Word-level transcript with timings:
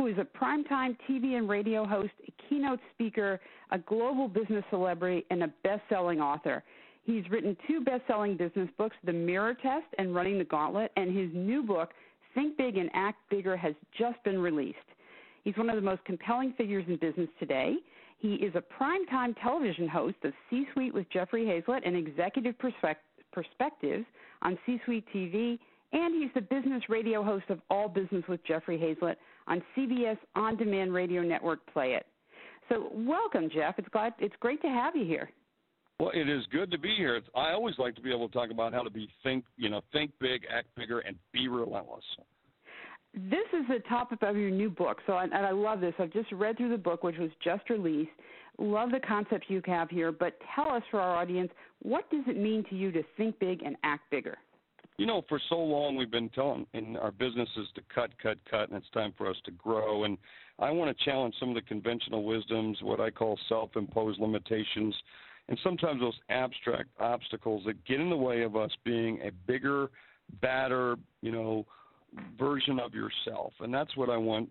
who 0.00 0.06
is 0.06 0.16
a 0.16 0.24
primetime 0.24 0.96
TV 1.06 1.36
and 1.36 1.46
radio 1.46 1.84
host, 1.84 2.12
a 2.26 2.32
keynote 2.48 2.80
speaker, 2.94 3.38
a 3.70 3.76
global 3.76 4.28
business 4.28 4.64
celebrity, 4.70 5.26
and 5.30 5.42
a 5.42 5.48
best 5.62 5.82
selling 5.90 6.22
author. 6.22 6.62
He's 7.04 7.22
written 7.30 7.54
two 7.68 7.82
best 7.82 8.00
selling 8.06 8.34
business 8.38 8.70
books, 8.78 8.96
The 9.04 9.12
Mirror 9.12 9.58
Test 9.62 9.84
and 9.98 10.14
Running 10.14 10.38
the 10.38 10.44
Gauntlet, 10.44 10.90
and 10.96 11.14
his 11.14 11.28
new 11.34 11.62
book, 11.62 11.90
Think 12.34 12.56
Big 12.56 12.78
and 12.78 12.88
Act 12.94 13.18
Bigger, 13.28 13.58
has 13.58 13.74
just 13.98 14.16
been 14.24 14.38
released. 14.38 14.78
He's 15.44 15.56
one 15.58 15.68
of 15.68 15.76
the 15.76 15.82
most 15.82 16.02
compelling 16.06 16.54
figures 16.56 16.86
in 16.88 16.96
business 16.96 17.28
today. 17.38 17.74
He 18.20 18.36
is 18.36 18.54
a 18.54 18.82
primetime 18.82 19.38
television 19.42 19.86
host 19.86 20.16
of 20.24 20.32
C 20.48 20.66
Suite 20.72 20.94
with 20.94 21.10
Jeffrey 21.10 21.44
Hayzlett 21.44 21.86
and 21.86 21.94
Executive 21.94 22.54
Perspectives 23.32 24.06
on 24.40 24.58
C 24.64 24.80
Suite 24.86 25.04
TV 25.14 25.58
and 25.92 26.22
he's 26.22 26.32
the 26.34 26.40
business 26.40 26.82
radio 26.88 27.22
host 27.22 27.44
of 27.48 27.60
All 27.70 27.88
Business 27.88 28.24
with 28.28 28.44
Jeffrey 28.46 28.78
Hayzlett 28.78 29.16
on 29.46 29.62
CBS 29.76 30.18
On 30.36 30.56
Demand 30.56 30.92
Radio 30.92 31.22
Network 31.22 31.60
Play 31.72 31.94
It. 31.94 32.06
So, 32.68 32.90
welcome, 32.94 33.50
Jeff. 33.52 33.78
It's 33.78 33.88
glad 33.88 34.14
it's 34.20 34.34
great 34.40 34.62
to 34.62 34.68
have 34.68 34.94
you 34.94 35.04
here. 35.04 35.30
Well, 35.98 36.12
it 36.14 36.28
is 36.28 36.44
good 36.50 36.70
to 36.70 36.78
be 36.78 36.94
here. 36.96 37.20
I 37.36 37.50
always 37.50 37.74
like 37.78 37.94
to 37.96 38.00
be 38.00 38.10
able 38.10 38.28
to 38.28 38.32
talk 38.32 38.50
about 38.50 38.72
how 38.72 38.82
to 38.82 38.90
be 38.90 39.08
think, 39.22 39.44
you 39.56 39.68
know, 39.68 39.82
think 39.92 40.12
big, 40.20 40.42
act 40.50 40.68
bigger, 40.76 41.00
and 41.00 41.16
be 41.32 41.48
relentless. 41.48 42.04
This 43.12 43.46
is 43.52 43.66
the 43.68 43.80
topic 43.88 44.20
of 44.22 44.36
your 44.36 44.50
new 44.50 44.70
book, 44.70 44.98
so 45.06 45.18
and 45.18 45.34
I 45.34 45.50
love 45.50 45.80
this. 45.80 45.94
I've 45.98 46.12
just 46.12 46.30
read 46.30 46.56
through 46.56 46.70
the 46.70 46.78
book, 46.78 47.02
which 47.02 47.18
was 47.18 47.30
just 47.42 47.68
released. 47.68 48.12
Love 48.58 48.92
the 48.92 49.00
concepts 49.00 49.46
you 49.48 49.60
have 49.66 49.90
here, 49.90 50.12
but 50.12 50.38
tell 50.54 50.70
us 50.70 50.82
for 50.90 51.00
our 51.00 51.16
audience, 51.16 51.50
what 51.82 52.08
does 52.10 52.22
it 52.26 52.36
mean 52.36 52.64
to 52.70 52.76
you 52.76 52.92
to 52.92 53.02
think 53.16 53.38
big 53.40 53.62
and 53.62 53.76
act 53.82 54.08
bigger? 54.10 54.38
You 55.00 55.06
know, 55.06 55.24
for 55.30 55.40
so 55.48 55.56
long 55.56 55.96
we've 55.96 56.10
been 56.10 56.28
telling 56.28 56.66
in 56.74 56.94
our 56.98 57.10
businesses 57.10 57.68
to 57.74 57.80
cut, 57.92 58.10
cut, 58.22 58.36
cut, 58.50 58.68
and 58.68 58.76
it's 58.76 58.90
time 58.90 59.14
for 59.16 59.30
us 59.30 59.36
to 59.46 59.50
grow. 59.52 60.04
And 60.04 60.18
I 60.58 60.70
want 60.70 60.94
to 60.94 61.04
challenge 61.06 61.34
some 61.40 61.48
of 61.48 61.54
the 61.54 61.62
conventional 61.62 62.22
wisdoms, 62.22 62.76
what 62.82 63.00
I 63.00 63.08
call 63.08 63.38
self-imposed 63.48 64.20
limitations, 64.20 64.94
and 65.48 65.58
sometimes 65.64 66.02
those 66.02 66.20
abstract 66.28 66.90
obstacles 67.00 67.62
that 67.64 67.82
get 67.86 67.98
in 67.98 68.10
the 68.10 68.16
way 68.16 68.42
of 68.42 68.56
us 68.56 68.70
being 68.84 69.18
a 69.22 69.30
bigger, 69.46 69.88
badder, 70.42 70.96
you 71.22 71.32
know, 71.32 71.64
version 72.38 72.78
of 72.78 72.92
yourself. 72.92 73.54
And 73.60 73.72
that's 73.72 73.96
what 73.96 74.10
I 74.10 74.18
want 74.18 74.50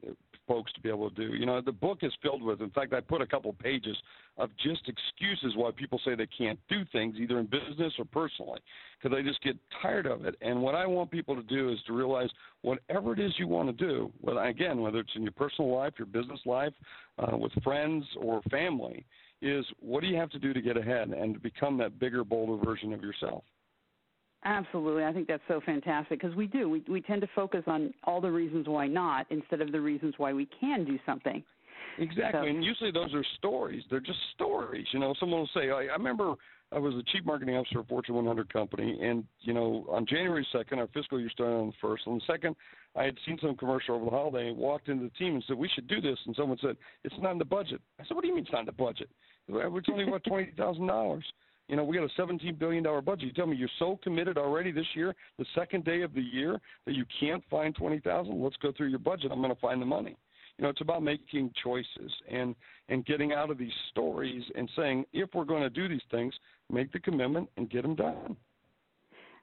folks 0.49 0.73
to 0.73 0.81
be 0.81 0.89
able 0.89 1.09
to 1.11 1.15
do. 1.15 1.35
You 1.35 1.45
know, 1.45 1.61
the 1.61 1.71
book 1.71 1.99
is 2.01 2.11
filled 2.21 2.41
with, 2.41 2.59
in 2.59 2.71
fact, 2.71 2.91
I 2.91 2.99
put 2.99 3.21
a 3.21 3.27
couple 3.27 3.53
pages 3.53 3.95
of 4.37 4.49
just 4.57 4.81
excuses 4.89 5.55
why 5.55 5.69
people 5.75 6.01
say 6.03 6.15
they 6.15 6.27
can't 6.27 6.59
do 6.67 6.83
things, 6.91 7.15
either 7.19 7.39
in 7.39 7.45
business 7.45 7.93
or 7.99 8.05
personally, 8.05 8.59
because 8.97 9.15
they 9.15 9.23
just 9.23 9.41
get 9.43 9.55
tired 9.81 10.07
of 10.07 10.25
it. 10.25 10.35
And 10.41 10.61
what 10.61 10.73
I 10.73 10.87
want 10.87 11.11
people 11.11 11.35
to 11.35 11.43
do 11.43 11.69
is 11.69 11.77
to 11.85 11.93
realize 11.93 12.29
whatever 12.63 13.13
it 13.13 13.19
is 13.19 13.31
you 13.37 13.47
want 13.47 13.69
to 13.69 13.85
do, 13.85 14.11
whether, 14.21 14.41
again, 14.41 14.81
whether 14.81 14.97
it's 14.97 15.15
in 15.15 15.21
your 15.21 15.31
personal 15.33 15.73
life, 15.73 15.93
your 15.99 16.07
business 16.07 16.39
life, 16.45 16.73
uh, 17.19 17.37
with 17.37 17.51
friends 17.63 18.03
or 18.19 18.41
family, 18.49 19.05
is 19.41 19.65
what 19.79 20.01
do 20.01 20.07
you 20.07 20.17
have 20.17 20.31
to 20.31 20.39
do 20.39 20.51
to 20.51 20.61
get 20.61 20.77
ahead 20.77 21.09
and 21.09 21.35
to 21.35 21.39
become 21.39 21.77
that 21.77 21.99
bigger, 21.99 22.23
bolder 22.23 22.61
version 22.65 22.91
of 22.91 23.03
yourself? 23.03 23.43
Absolutely. 24.45 25.03
I 25.03 25.11
think 25.11 25.27
that's 25.27 25.43
so 25.47 25.59
fantastic 25.65 26.21
because 26.21 26.35
we 26.35 26.47
do. 26.47 26.69
We, 26.69 26.83
we 26.87 27.01
tend 27.01 27.21
to 27.21 27.27
focus 27.35 27.63
on 27.67 27.93
all 28.05 28.21
the 28.21 28.31
reasons 28.31 28.67
why 28.67 28.87
not 28.87 29.25
instead 29.29 29.59
of 29.59 29.71
the 29.71 29.81
reasons 29.81 30.13
why 30.17 30.31
we 30.31 30.47
can 30.59 30.85
do 30.85 30.97
something. 31.05 31.43
Exactly. 31.97 32.41
So, 32.41 32.47
and 32.47 32.63
usually 32.63 32.91
those 32.91 33.13
are 33.13 33.23
stories. 33.37 33.83
They're 33.89 33.99
just 33.99 34.19
stories. 34.33 34.85
You 34.93 34.99
know, 34.99 35.13
someone 35.19 35.41
will 35.41 35.49
say, 35.53 35.69
I, 35.69 35.87
I 35.91 35.95
remember 35.97 36.35
I 36.71 36.79
was 36.79 36.93
the 36.93 37.03
chief 37.11 37.25
marketing 37.25 37.55
officer 37.55 37.79
of 37.79 37.85
a 37.85 37.87
Fortune 37.89 38.15
100 38.15 38.53
company, 38.53 38.97
and, 39.01 39.25
you 39.41 39.53
know, 39.53 39.85
on 39.89 40.05
January 40.05 40.47
2nd, 40.53 40.77
our 40.77 40.87
fiscal 40.93 41.19
year 41.19 41.29
started 41.29 41.55
on 41.55 41.73
the 41.81 41.87
1st. 41.87 42.07
On 42.07 42.21
the 42.25 42.33
2nd, 42.33 42.55
I 42.95 43.03
had 43.03 43.15
seen 43.25 43.37
some 43.41 43.55
commercial 43.55 43.95
over 43.95 44.05
the 44.05 44.11
holiday 44.11 44.49
and 44.49 44.57
walked 44.57 44.87
into 44.87 45.03
the 45.03 45.09
team 45.11 45.33
and 45.35 45.43
said, 45.47 45.57
we 45.57 45.69
should 45.73 45.87
do 45.87 45.99
this. 45.99 46.17
And 46.25 46.35
someone 46.35 46.57
said, 46.61 46.77
it's 47.03 47.15
not 47.19 47.31
in 47.31 47.39
the 47.39 47.45
budget. 47.45 47.81
I 47.99 48.03
said, 48.03 48.13
what 48.15 48.21
do 48.21 48.27
you 48.27 48.35
mean 48.35 48.43
it's 48.43 48.51
not 48.53 48.61
in 48.61 48.65
the 48.67 48.71
budget? 48.71 49.09
It's 49.47 49.89
only 49.89 50.07
about 50.07 50.23
$20,000. 50.23 51.21
You 51.69 51.75
know, 51.75 51.83
we 51.83 51.95
got 51.95 52.03
a 52.03 52.21
$17 52.21 52.57
billion 52.57 52.83
budget. 52.83 53.27
You 53.27 53.31
tell 53.31 53.45
me 53.45 53.55
you're 53.55 53.69
so 53.77 53.99
committed 54.03 54.39
already 54.39 54.71
this 54.71 54.87
year, 54.95 55.15
the 55.37 55.45
second 55.53 55.85
day 55.85 56.01
of 56.01 56.13
the 56.15 56.21
year, 56.21 56.59
that 56.85 56.95
you 56.95 57.05
can't 57.19 57.43
find 57.49 57.75
20000 57.75 58.43
Let's 58.43 58.55
go 58.57 58.73
through 58.75 58.87
your 58.87 58.99
budget. 58.99 59.31
I'm 59.31 59.39
going 59.39 59.53
to 59.53 59.61
find 59.61 59.79
the 59.79 59.85
money. 59.85 60.17
You 60.57 60.63
know, 60.63 60.69
it's 60.69 60.81
about 60.81 61.03
making 61.03 61.53
choices 61.63 62.11
and 62.29 62.53
and 62.89 63.05
getting 63.05 63.31
out 63.31 63.49
of 63.49 63.57
these 63.57 63.71
stories 63.91 64.43
and 64.55 64.69
saying, 64.75 65.05
if 65.13 65.29
we're 65.33 65.45
going 65.45 65.61
to 65.61 65.69
do 65.69 65.87
these 65.87 66.01
things, 66.11 66.33
make 66.69 66.91
the 66.91 66.99
commitment 66.99 67.47
and 67.55 67.69
get 67.69 67.83
them 67.83 67.95
done. 67.95 68.35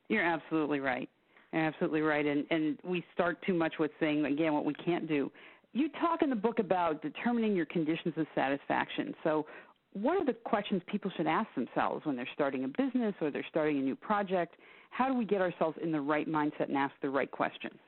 You're 0.09 0.25
absolutely 0.25 0.81
right. 0.81 1.09
Absolutely 1.55 2.03
right. 2.03 2.27
And 2.27 2.45
and 2.51 2.77
we 2.85 3.05
start 3.15 3.39
too 3.47 3.55
much 3.55 3.75
with 3.79 3.93
saying 4.01 4.27
again 4.27 4.53
what 4.53 4.65
we 4.65 4.75
can't 4.75 5.09
do. 5.09 5.31
You 5.73 5.89
talk 6.01 6.23
in 6.23 6.29
the 6.29 6.37
book 6.37 6.59
about 6.59 7.01
determining 7.03 7.55
your 7.55 7.67
conditions 7.67 8.15
of 8.17 8.27
satisfaction. 8.35 9.15
So 9.23 9.47
what 9.97 10.21
are 10.21 10.25
the 10.27 10.35
questions 10.35 10.83
people 10.87 11.11
should 11.17 11.27
ask 11.27 11.49
themselves 11.55 12.05
when 12.05 12.17
they're 12.17 12.29
starting 12.35 12.65
a 12.65 12.69
business 12.69 13.15
or 13.21 13.31
they're 13.31 13.47
starting 13.49 13.79
a 13.79 13.83
new 13.83 13.97
project? 13.97 14.57
How 14.91 15.09
do 15.09 15.15
we 15.15 15.25
get 15.25 15.41
ourselves 15.41 15.79
in 15.83 15.91
the 15.91 16.01
right 16.01 16.29
mindset 16.29 16.69
and 16.69 16.77
ask 16.77 16.95
the 17.01 17.09
right 17.09 17.31
questions? 17.31 17.79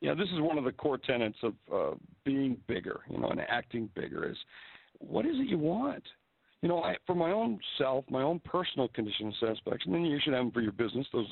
Yeah, 0.00 0.14
this 0.14 0.28
is 0.28 0.40
one 0.40 0.56
of 0.56 0.64
the 0.64 0.72
core 0.72 0.96
tenets 0.96 1.36
of 1.42 1.54
uh, 1.72 1.96
being 2.24 2.56
bigger, 2.66 3.00
you 3.10 3.18
know, 3.18 3.28
and 3.28 3.40
acting 3.40 3.90
bigger 3.94 4.30
is 4.30 4.36
what 4.98 5.26
is 5.26 5.34
it 5.34 5.48
you 5.48 5.58
want? 5.58 6.02
You 6.62 6.68
know, 6.70 6.82
I, 6.82 6.96
for 7.06 7.14
my 7.14 7.30
own 7.30 7.58
self, 7.76 8.04
my 8.10 8.22
own 8.22 8.40
personal 8.40 8.88
condition 8.88 9.32
satisfaction, 9.38 9.92
then 9.92 10.04
you 10.04 10.18
should 10.22 10.32
have 10.32 10.44
them 10.44 10.52
for 10.52 10.62
your 10.62 10.72
business. 10.72 11.06
Those, 11.12 11.26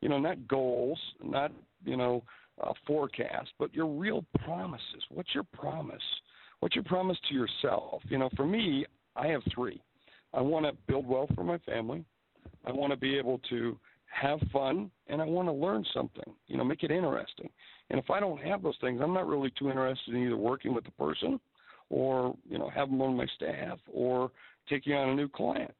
you 0.00 0.08
know, 0.08 0.18
not 0.18 0.46
goals, 0.46 0.98
not, 1.22 1.52
you 1.84 1.96
know, 1.96 2.22
uh, 2.62 2.72
forecast, 2.86 3.50
but 3.58 3.74
your 3.74 3.86
real 3.86 4.24
promises. 4.44 5.02
What's 5.10 5.34
your 5.34 5.44
promise? 5.52 6.02
What's 6.60 6.76
your 6.76 6.84
promise 6.84 7.18
to 7.28 7.34
yourself? 7.34 8.02
You 8.08 8.18
know, 8.18 8.30
for 8.36 8.46
me, 8.46 8.86
I 9.16 9.28
have 9.28 9.42
three. 9.54 9.82
I 10.34 10.40
want 10.40 10.66
to 10.66 10.72
build 10.86 11.06
wealth 11.06 11.30
for 11.34 11.44
my 11.44 11.58
family. 11.58 12.04
I 12.64 12.72
want 12.72 12.92
to 12.92 12.96
be 12.96 13.16
able 13.18 13.38
to 13.50 13.78
have 14.12 14.40
fun 14.52 14.90
and 15.06 15.20
I 15.20 15.24
want 15.24 15.48
to 15.48 15.52
learn 15.52 15.84
something, 15.94 16.34
you 16.46 16.56
know, 16.56 16.64
make 16.64 16.82
it 16.82 16.90
interesting. 16.90 17.48
And 17.90 17.98
if 17.98 18.10
I 18.10 18.20
don't 18.20 18.40
have 18.42 18.62
those 18.62 18.76
things, 18.80 19.00
I'm 19.02 19.14
not 19.14 19.26
really 19.26 19.52
too 19.58 19.68
interested 19.68 20.14
in 20.14 20.24
either 20.24 20.36
working 20.36 20.74
with 20.74 20.84
the 20.84 20.90
person 20.92 21.40
or, 21.90 22.34
you 22.48 22.58
know, 22.58 22.70
having 22.70 22.98
them 22.98 23.02
on 23.02 23.16
my 23.16 23.26
staff 23.36 23.78
or 23.92 24.30
taking 24.68 24.94
on 24.94 25.10
a 25.10 25.14
new 25.14 25.28
client. 25.28 25.72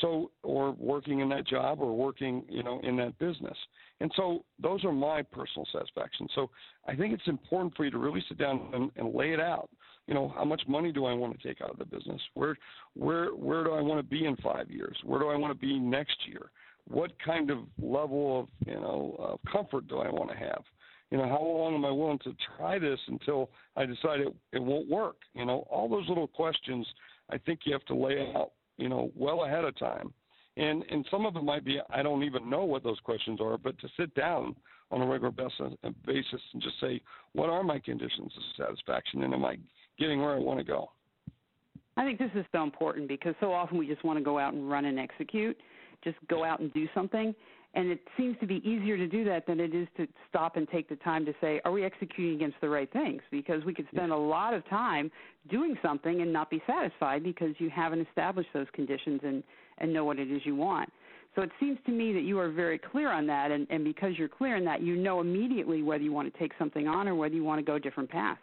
So, 0.00 0.30
or 0.42 0.72
working 0.72 1.20
in 1.20 1.28
that 1.30 1.46
job 1.46 1.80
or 1.80 1.96
working, 1.96 2.44
you 2.48 2.62
know, 2.62 2.78
in 2.84 2.96
that 2.98 3.18
business. 3.18 3.56
And 4.00 4.12
so 4.14 4.44
those 4.62 4.84
are 4.84 4.92
my 4.92 5.22
personal 5.22 5.66
satisfactions. 5.72 6.30
So 6.34 6.50
I 6.86 6.94
think 6.94 7.12
it's 7.14 7.26
important 7.26 7.74
for 7.76 7.84
you 7.84 7.90
to 7.90 7.98
really 7.98 8.22
sit 8.28 8.38
down 8.38 8.70
and, 8.74 8.90
and 8.96 9.14
lay 9.14 9.32
it 9.32 9.40
out. 9.40 9.68
You 10.08 10.14
know, 10.14 10.32
how 10.34 10.44
much 10.44 10.62
money 10.66 10.90
do 10.90 11.04
I 11.04 11.12
want 11.12 11.38
to 11.38 11.46
take 11.46 11.60
out 11.60 11.70
of 11.70 11.78
the 11.78 11.84
business? 11.84 12.20
Where, 12.34 12.56
where, 12.94 13.28
where 13.28 13.62
do 13.62 13.72
I 13.72 13.80
want 13.80 14.00
to 14.00 14.02
be 14.02 14.24
in 14.24 14.36
five 14.36 14.70
years? 14.70 14.96
Where 15.04 15.20
do 15.20 15.28
I 15.28 15.36
want 15.36 15.52
to 15.52 15.66
be 15.66 15.78
next 15.78 16.16
year? 16.26 16.50
What 16.88 17.12
kind 17.24 17.50
of 17.50 17.58
level 17.80 18.40
of, 18.40 18.48
you 18.66 18.80
know, 18.80 19.14
of 19.18 19.38
comfort 19.52 19.86
do 19.86 19.98
I 19.98 20.10
want 20.10 20.30
to 20.30 20.36
have? 20.36 20.62
You 21.10 21.18
know, 21.18 21.28
how 21.28 21.40
long 21.40 21.74
am 21.74 21.84
I 21.84 21.90
willing 21.90 22.18
to 22.24 22.34
try 22.56 22.78
this 22.78 22.98
until 23.06 23.50
I 23.76 23.86
decide 23.86 24.20
it, 24.20 24.34
it 24.52 24.62
won't 24.62 24.88
work? 24.88 25.16
You 25.34 25.44
know, 25.44 25.66
all 25.70 25.88
those 25.88 26.08
little 26.08 26.26
questions 26.26 26.86
I 27.30 27.38
think 27.38 27.60
you 27.64 27.72
have 27.72 27.84
to 27.86 27.94
lay 27.94 28.32
out, 28.34 28.52
you 28.78 28.88
know, 28.88 29.12
well 29.14 29.44
ahead 29.44 29.64
of 29.64 29.78
time 29.78 30.12
and 30.58 30.84
and 30.90 31.06
some 31.10 31.24
of 31.24 31.36
it 31.36 31.44
might 31.44 31.64
be 31.64 31.80
I 31.88 32.02
don't 32.02 32.24
even 32.24 32.50
know 32.50 32.64
what 32.64 32.82
those 32.82 32.98
questions 33.00 33.40
are, 33.40 33.56
but 33.56 33.78
to 33.78 33.88
sit 33.96 34.14
down 34.14 34.54
on 34.90 35.00
a 35.00 35.06
regular 35.06 35.30
basis 35.30 36.40
and 36.52 36.62
just 36.62 36.80
say, 36.80 37.00
what 37.32 37.48
are 37.48 37.62
my 37.62 37.78
conditions 37.78 38.32
of 38.36 38.64
satisfaction, 38.64 39.22
and 39.22 39.34
am 39.34 39.44
I 39.44 39.58
getting 39.98 40.20
where 40.20 40.34
I 40.34 40.38
want 40.38 40.58
to 40.58 40.64
go? 40.64 40.90
I 41.96 42.04
think 42.04 42.18
this 42.18 42.30
is 42.34 42.44
so 42.52 42.62
important 42.62 43.08
because 43.08 43.34
so 43.40 43.52
often 43.52 43.76
we 43.76 43.86
just 43.86 44.04
want 44.04 44.18
to 44.18 44.24
go 44.24 44.38
out 44.38 44.54
and 44.54 44.70
run 44.70 44.84
and 44.84 44.98
execute, 44.98 45.56
just 46.04 46.16
go 46.28 46.44
out 46.44 46.60
and 46.60 46.72
do 46.72 46.86
something. 46.94 47.34
And 47.74 47.90
it 47.90 48.00
seems 48.16 48.36
to 48.40 48.46
be 48.46 48.56
easier 48.68 48.96
to 48.96 49.06
do 49.06 49.24
that 49.24 49.46
than 49.46 49.60
it 49.60 49.74
is 49.74 49.86
to 49.98 50.06
stop 50.28 50.56
and 50.56 50.66
take 50.68 50.88
the 50.88 50.96
time 50.96 51.26
to 51.26 51.34
say, 51.40 51.60
are 51.64 51.72
we 51.72 51.84
executing 51.84 52.34
against 52.36 52.56
the 52.60 52.68
right 52.68 52.90
things? 52.92 53.20
Because 53.30 53.64
we 53.64 53.74
could 53.74 53.86
spend 53.92 54.10
a 54.10 54.16
lot 54.16 54.54
of 54.54 54.66
time 54.68 55.10
doing 55.50 55.76
something 55.82 56.22
and 56.22 56.32
not 56.32 56.50
be 56.50 56.62
satisfied 56.66 57.22
because 57.22 57.54
you 57.58 57.68
haven't 57.68 58.00
established 58.06 58.48
those 58.54 58.68
conditions 58.72 59.20
and, 59.22 59.42
and 59.78 59.92
know 59.92 60.04
what 60.04 60.18
it 60.18 60.30
is 60.30 60.40
you 60.44 60.56
want. 60.56 60.90
So 61.34 61.42
it 61.42 61.50
seems 61.60 61.78
to 61.86 61.92
me 61.92 62.12
that 62.14 62.22
you 62.22 62.38
are 62.38 62.50
very 62.50 62.78
clear 62.78 63.12
on 63.12 63.26
that, 63.26 63.50
and, 63.50 63.66
and 63.70 63.84
because 63.84 64.16
you're 64.16 64.28
clear 64.28 64.56
on 64.56 64.64
that, 64.64 64.82
you 64.82 64.96
know 64.96 65.20
immediately 65.20 65.82
whether 65.82 66.02
you 66.02 66.12
want 66.12 66.32
to 66.32 66.38
take 66.38 66.52
something 66.58 66.88
on 66.88 67.06
or 67.06 67.14
whether 67.14 67.34
you 67.34 67.44
want 67.44 67.58
to 67.58 67.64
go 67.64 67.74
a 67.74 67.80
different 67.80 68.08
path. 68.08 68.38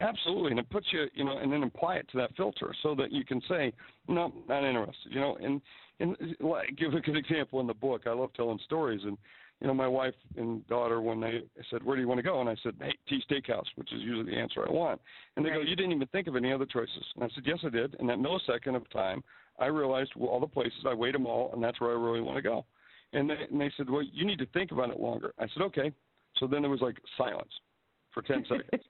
Absolutely, 0.00 0.50
and 0.50 0.60
it 0.60 0.68
puts 0.68 0.86
you, 0.92 1.06
you 1.14 1.24
know, 1.24 1.38
and 1.38 1.50
then 1.50 1.62
apply 1.62 1.96
it 1.96 2.08
to 2.10 2.18
that 2.18 2.36
filter 2.36 2.74
so 2.82 2.94
that 2.94 3.10
you 3.10 3.24
can 3.24 3.40
say, 3.48 3.72
no, 4.08 4.30
not 4.46 4.62
interested, 4.62 5.10
you 5.10 5.20
know. 5.20 5.36
And 5.42 5.60
and 6.00 6.14
like, 6.40 6.76
give 6.76 6.92
a 6.92 7.00
good 7.00 7.16
example 7.16 7.60
in 7.60 7.66
the 7.66 7.72
book. 7.74 8.02
I 8.06 8.12
love 8.12 8.30
telling 8.34 8.58
stories, 8.66 9.00
and 9.04 9.16
you 9.60 9.66
know, 9.66 9.72
my 9.72 9.88
wife 9.88 10.14
and 10.36 10.66
daughter 10.66 11.00
when 11.00 11.18
they 11.18 11.40
said, 11.70 11.82
"Where 11.82 11.96
do 11.96 12.02
you 12.02 12.08
want 12.08 12.18
to 12.18 12.22
go?" 12.22 12.42
and 12.42 12.50
I 12.50 12.56
said, 12.62 12.74
"Hey, 12.78 12.92
T 13.08 13.22
Steakhouse," 13.30 13.64
which 13.76 13.90
is 13.90 14.02
usually 14.02 14.30
the 14.30 14.38
answer 14.38 14.68
I 14.68 14.70
want. 14.70 15.00
And 15.36 15.44
they 15.44 15.48
right. 15.48 15.62
go, 15.62 15.62
"You 15.62 15.76
didn't 15.76 15.92
even 15.92 16.08
think 16.08 16.26
of 16.26 16.36
any 16.36 16.52
other 16.52 16.66
choices." 16.66 17.04
And 17.14 17.24
I 17.24 17.28
said, 17.34 17.44
"Yes, 17.46 17.60
I 17.64 17.70
did." 17.70 17.94
In 17.94 18.06
that 18.08 18.18
millisecond 18.18 18.76
of 18.76 18.88
time, 18.90 19.24
I 19.58 19.66
realized 19.66 20.12
well, 20.14 20.28
all 20.28 20.40
the 20.40 20.46
places 20.46 20.84
I 20.86 20.92
weighed 20.92 21.14
them 21.14 21.26
all, 21.26 21.50
and 21.54 21.64
that's 21.64 21.80
where 21.80 21.90
I 21.90 21.94
really 21.94 22.20
want 22.20 22.36
to 22.36 22.42
go. 22.42 22.66
And 23.14 23.30
they, 23.30 23.36
and 23.50 23.58
they 23.58 23.72
said, 23.78 23.88
"Well, 23.88 24.02
you 24.02 24.26
need 24.26 24.40
to 24.40 24.46
think 24.46 24.72
about 24.72 24.90
it 24.90 25.00
longer." 25.00 25.32
I 25.38 25.46
said, 25.54 25.62
"Okay." 25.62 25.90
So 26.36 26.46
then 26.46 26.60
there 26.60 26.70
was 26.70 26.82
like 26.82 26.98
silence 27.16 27.52
for 28.16 28.22
10 28.22 28.46
seconds, 28.48 28.82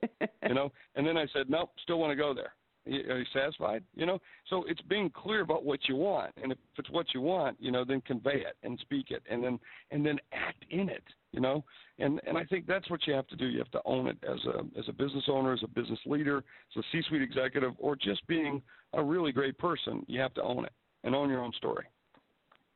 you 0.47 0.55
know, 0.55 0.71
and 0.95 1.05
then 1.05 1.17
I 1.17 1.27
said, 1.33 1.51
"Nope, 1.51 1.71
still 1.83 1.99
want 1.99 2.13
to 2.13 2.17
go 2.17 2.33
there." 2.33 2.53
Are 2.87 3.19
you 3.19 3.25
satisfied? 3.35 3.83
You 3.97 4.07
know, 4.07 4.21
so 4.49 4.65
it's 4.69 4.81
being 4.83 5.11
clear 5.11 5.41
about 5.41 5.65
what 5.65 5.81
you 5.89 5.97
want, 5.97 6.31
and 6.41 6.53
if 6.53 6.59
it's 6.79 6.89
what 6.91 7.07
you 7.13 7.21
want, 7.21 7.57
you 7.59 7.73
know, 7.73 7.85
then 7.85 8.01
convey 8.03 8.37
it 8.37 8.57
and 8.63 8.79
speak 8.79 9.11
it, 9.11 9.25
and 9.29 9.43
then 9.43 9.59
and 9.91 10.07
then 10.07 10.21
act 10.33 10.65
in 10.71 10.89
it. 10.89 11.03
You 11.33 11.41
know, 11.41 11.65
and 11.99 12.21
and 12.25 12.39
I 12.39 12.45
think 12.45 12.69
that's 12.69 12.89
what 12.89 13.05
you 13.09 13.15
have 13.15 13.27
to 13.27 13.37
do. 13.37 13.47
You 13.47 13.59
have 13.59 13.73
to 13.73 13.83
own 13.85 14.07
it 14.07 14.19
as 14.23 14.39
a 14.45 14.79
as 14.79 14.85
a 14.89 14.93
business 14.93 15.25
owner, 15.27 15.53
as 15.53 15.65
a 15.65 15.69
business 15.69 15.99
leader, 16.07 16.39
as 16.39 16.85
a 16.85 16.87
C-suite 16.93 17.23
executive, 17.23 17.73
or 17.79 17.97
just 17.97 18.25
being 18.29 18.63
a 18.93 19.03
really 19.03 19.33
great 19.33 19.59
person. 19.59 20.05
You 20.07 20.21
have 20.21 20.35
to 20.35 20.43
own 20.43 20.65
it 20.65 20.73
and 21.03 21.13
own 21.13 21.29
your 21.29 21.41
own 21.41 21.53
story. 21.55 21.87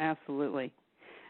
Absolutely, 0.01 0.73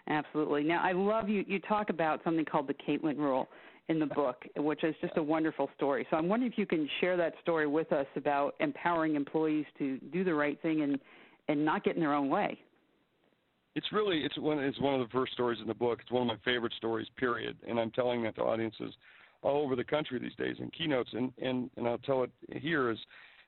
absolutely. 0.09 0.65
Now 0.65 0.83
I 0.83 0.93
love 0.93 1.29
you. 1.29 1.45
You 1.47 1.59
talk 1.59 1.91
about 1.91 2.23
something 2.25 2.47
called 2.47 2.67
the 2.67 2.75
Caitlin 2.75 3.19
Rule 3.19 3.47
in 3.91 3.99
the 3.99 4.07
book, 4.07 4.45
which 4.57 4.85
is 4.85 4.95
just 5.01 5.17
a 5.17 5.23
wonderful 5.23 5.69
story. 5.77 6.07
So 6.11 6.17
I'm 6.17 6.29
wondering 6.29 6.51
if 6.53 6.57
you 6.57 6.65
can 6.65 6.89
share 7.01 7.17
that 7.17 7.35
story 7.43 7.67
with 7.67 7.93
us 7.93 8.07
about 8.15 8.55
empowering 8.61 9.17
employees 9.17 9.67
to 9.79 9.99
do 10.13 10.23
the 10.25 10.33
right 10.33 10.61
thing 10.63 10.83
and 10.83 10.99
and 11.49 11.65
not 11.65 11.83
get 11.83 11.97
in 11.97 12.01
their 12.01 12.15
own 12.15 12.29
way. 12.29 12.57
It's 13.75 13.91
really 13.93 14.21
it's 14.21 14.39
one 14.39 14.61
it's 14.61 14.81
one 14.81 14.95
of 14.95 15.01
the 15.01 15.13
first 15.13 15.33
stories 15.33 15.59
in 15.61 15.67
the 15.67 15.75
book. 15.75 15.99
It's 16.01 16.13
one 16.13 16.23
of 16.23 16.29
my 16.29 16.37
favorite 16.45 16.73
stories, 16.77 17.09
period. 17.17 17.57
And 17.69 17.81
I'm 17.81 17.91
telling 17.91 18.23
that 18.23 18.37
to 18.37 18.43
audiences 18.43 18.95
all 19.43 19.61
over 19.63 19.75
the 19.75 19.85
country 19.85 20.21
these 20.21 20.37
days 20.39 20.57
in 20.61 20.71
keynotes. 20.71 21.11
And 21.13 21.33
and 21.43 21.69
and 21.77 21.89
I'll 21.89 21.99
tell 21.99 22.23
it 22.23 22.31
here 22.63 22.91
is 22.91 22.99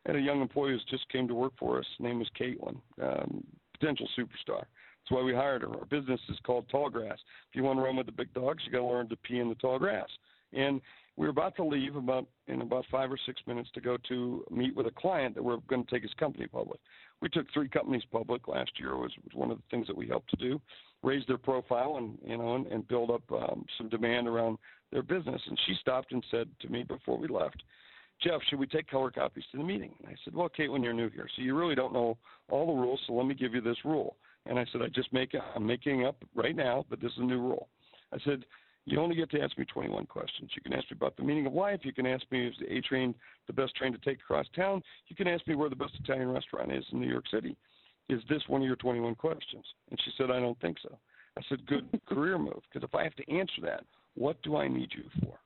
and 0.06 0.16
a 0.16 0.20
young 0.20 0.42
employee 0.42 0.72
who's 0.72 0.84
just 0.90 1.08
came 1.10 1.28
to 1.28 1.34
work 1.34 1.52
for 1.56 1.78
us. 1.78 1.86
Name 2.00 2.18
was 2.18 2.28
Caitlin, 2.38 2.76
um, 3.00 3.44
potential 3.78 4.08
superstar. 4.18 4.64
That's 5.02 5.10
why 5.10 5.22
we 5.22 5.34
hired 5.34 5.62
her. 5.62 5.68
Our 5.68 5.84
business 5.84 6.20
is 6.28 6.38
called 6.44 6.68
Tall 6.68 6.90
Grass. 6.90 7.18
If 7.50 7.54
you 7.56 7.62
want 7.62 7.78
to 7.78 7.84
run 7.84 7.96
with 7.96 8.06
the 8.06 8.12
big 8.12 8.32
dogs, 8.34 8.64
you 8.66 8.72
got 8.72 8.78
to 8.78 8.84
learn 8.84 9.08
to 9.08 9.16
pee 9.16 9.38
in 9.38 9.48
the 9.48 9.54
tall 9.56 9.78
grass. 9.78 10.08
And 10.52 10.80
we 11.16 11.26
were 11.26 11.30
about 11.30 11.56
to 11.56 11.64
leave 11.64 11.96
about 11.96 12.26
in 12.46 12.62
about 12.62 12.86
five 12.90 13.12
or 13.12 13.18
six 13.26 13.40
minutes 13.46 13.68
to 13.74 13.80
go 13.80 13.96
to 14.08 14.44
meet 14.50 14.74
with 14.74 14.86
a 14.86 14.90
client 14.90 15.34
that 15.34 15.42
we're 15.42 15.58
going 15.68 15.84
to 15.84 15.90
take 15.90 16.02
his 16.02 16.14
company 16.14 16.46
public. 16.46 16.80
We 17.20 17.28
took 17.28 17.46
three 17.52 17.68
companies 17.68 18.02
public 18.10 18.48
last 18.48 18.72
year. 18.78 18.96
Was, 18.96 19.12
was 19.24 19.34
one 19.34 19.50
of 19.50 19.58
the 19.58 19.64
things 19.70 19.86
that 19.86 19.96
we 19.96 20.08
helped 20.08 20.30
to 20.30 20.36
do, 20.36 20.60
raise 21.02 21.24
their 21.26 21.38
profile 21.38 21.96
and 21.98 22.18
you 22.24 22.38
know 22.38 22.54
and, 22.54 22.66
and 22.66 22.88
build 22.88 23.10
up 23.10 23.22
um, 23.30 23.64
some 23.76 23.88
demand 23.88 24.26
around 24.26 24.58
their 24.90 25.02
business. 25.02 25.40
And 25.46 25.58
she 25.66 25.74
stopped 25.80 26.12
and 26.12 26.24
said 26.30 26.48
to 26.60 26.68
me 26.68 26.82
before 26.82 27.18
we 27.18 27.28
left, 27.28 27.62
Jeff, 28.22 28.40
should 28.48 28.58
we 28.58 28.66
take 28.66 28.88
color 28.88 29.10
copies 29.10 29.44
to 29.52 29.58
the 29.58 29.64
meeting? 29.64 29.94
And 29.98 30.08
I 30.08 30.16
said, 30.24 30.34
Well, 30.34 30.50
when 30.68 30.82
you're 30.82 30.92
new 30.92 31.10
here, 31.10 31.28
so 31.36 31.42
you 31.42 31.56
really 31.56 31.74
don't 31.74 31.92
know 31.92 32.16
all 32.50 32.66
the 32.66 32.80
rules, 32.80 33.00
so 33.06 33.12
let 33.12 33.26
me 33.26 33.34
give 33.34 33.54
you 33.54 33.60
this 33.60 33.84
rule. 33.84 34.16
And 34.46 34.58
I 34.58 34.64
said, 34.72 34.82
I 34.82 34.88
just 34.88 35.12
make 35.12 35.34
I'm 35.54 35.66
making 35.66 36.04
up 36.06 36.16
right 36.34 36.56
now, 36.56 36.86
but 36.88 37.00
this 37.00 37.12
is 37.12 37.18
a 37.18 37.24
new 37.24 37.40
rule. 37.40 37.68
I 38.12 38.18
said, 38.24 38.44
you 38.84 38.98
only 38.98 39.14
get 39.14 39.30
to 39.30 39.40
ask 39.40 39.56
me 39.56 39.64
21 39.64 40.06
questions. 40.06 40.50
You 40.54 40.62
can 40.62 40.72
ask 40.72 40.90
me 40.90 40.96
about 40.96 41.16
the 41.16 41.22
meaning 41.22 41.46
of 41.46 41.52
life. 41.52 41.80
You 41.82 41.92
can 41.92 42.06
ask 42.06 42.24
me 42.30 42.46
is 42.46 42.54
the 42.58 42.72
A 42.72 42.80
train 42.80 43.14
the 43.46 43.52
best 43.52 43.74
train 43.76 43.92
to 43.92 43.98
take 43.98 44.18
across 44.18 44.46
town. 44.54 44.82
You 45.08 45.16
can 45.16 45.28
ask 45.28 45.46
me 45.46 45.54
where 45.54 45.70
the 45.70 45.76
best 45.76 45.92
Italian 46.02 46.30
restaurant 46.30 46.72
is 46.72 46.84
in 46.92 47.00
New 47.00 47.08
York 47.08 47.24
City. 47.32 47.56
Is 48.08 48.20
this 48.28 48.42
one 48.48 48.60
of 48.60 48.66
your 48.66 48.76
21 48.76 49.14
questions? 49.14 49.64
And 49.90 50.00
she 50.04 50.10
said, 50.18 50.30
I 50.30 50.40
don't 50.40 50.60
think 50.60 50.78
so. 50.82 50.98
I 51.38 51.42
said, 51.48 51.66
good 51.66 51.88
career 52.08 52.38
move, 52.38 52.60
because 52.72 52.86
if 52.86 52.94
I 52.94 53.04
have 53.04 53.14
to 53.16 53.30
answer 53.32 53.62
that, 53.62 53.84
what 54.14 54.40
do 54.42 54.56
I 54.56 54.68
need 54.68 54.90
you 54.94 55.04
for? 55.20 55.38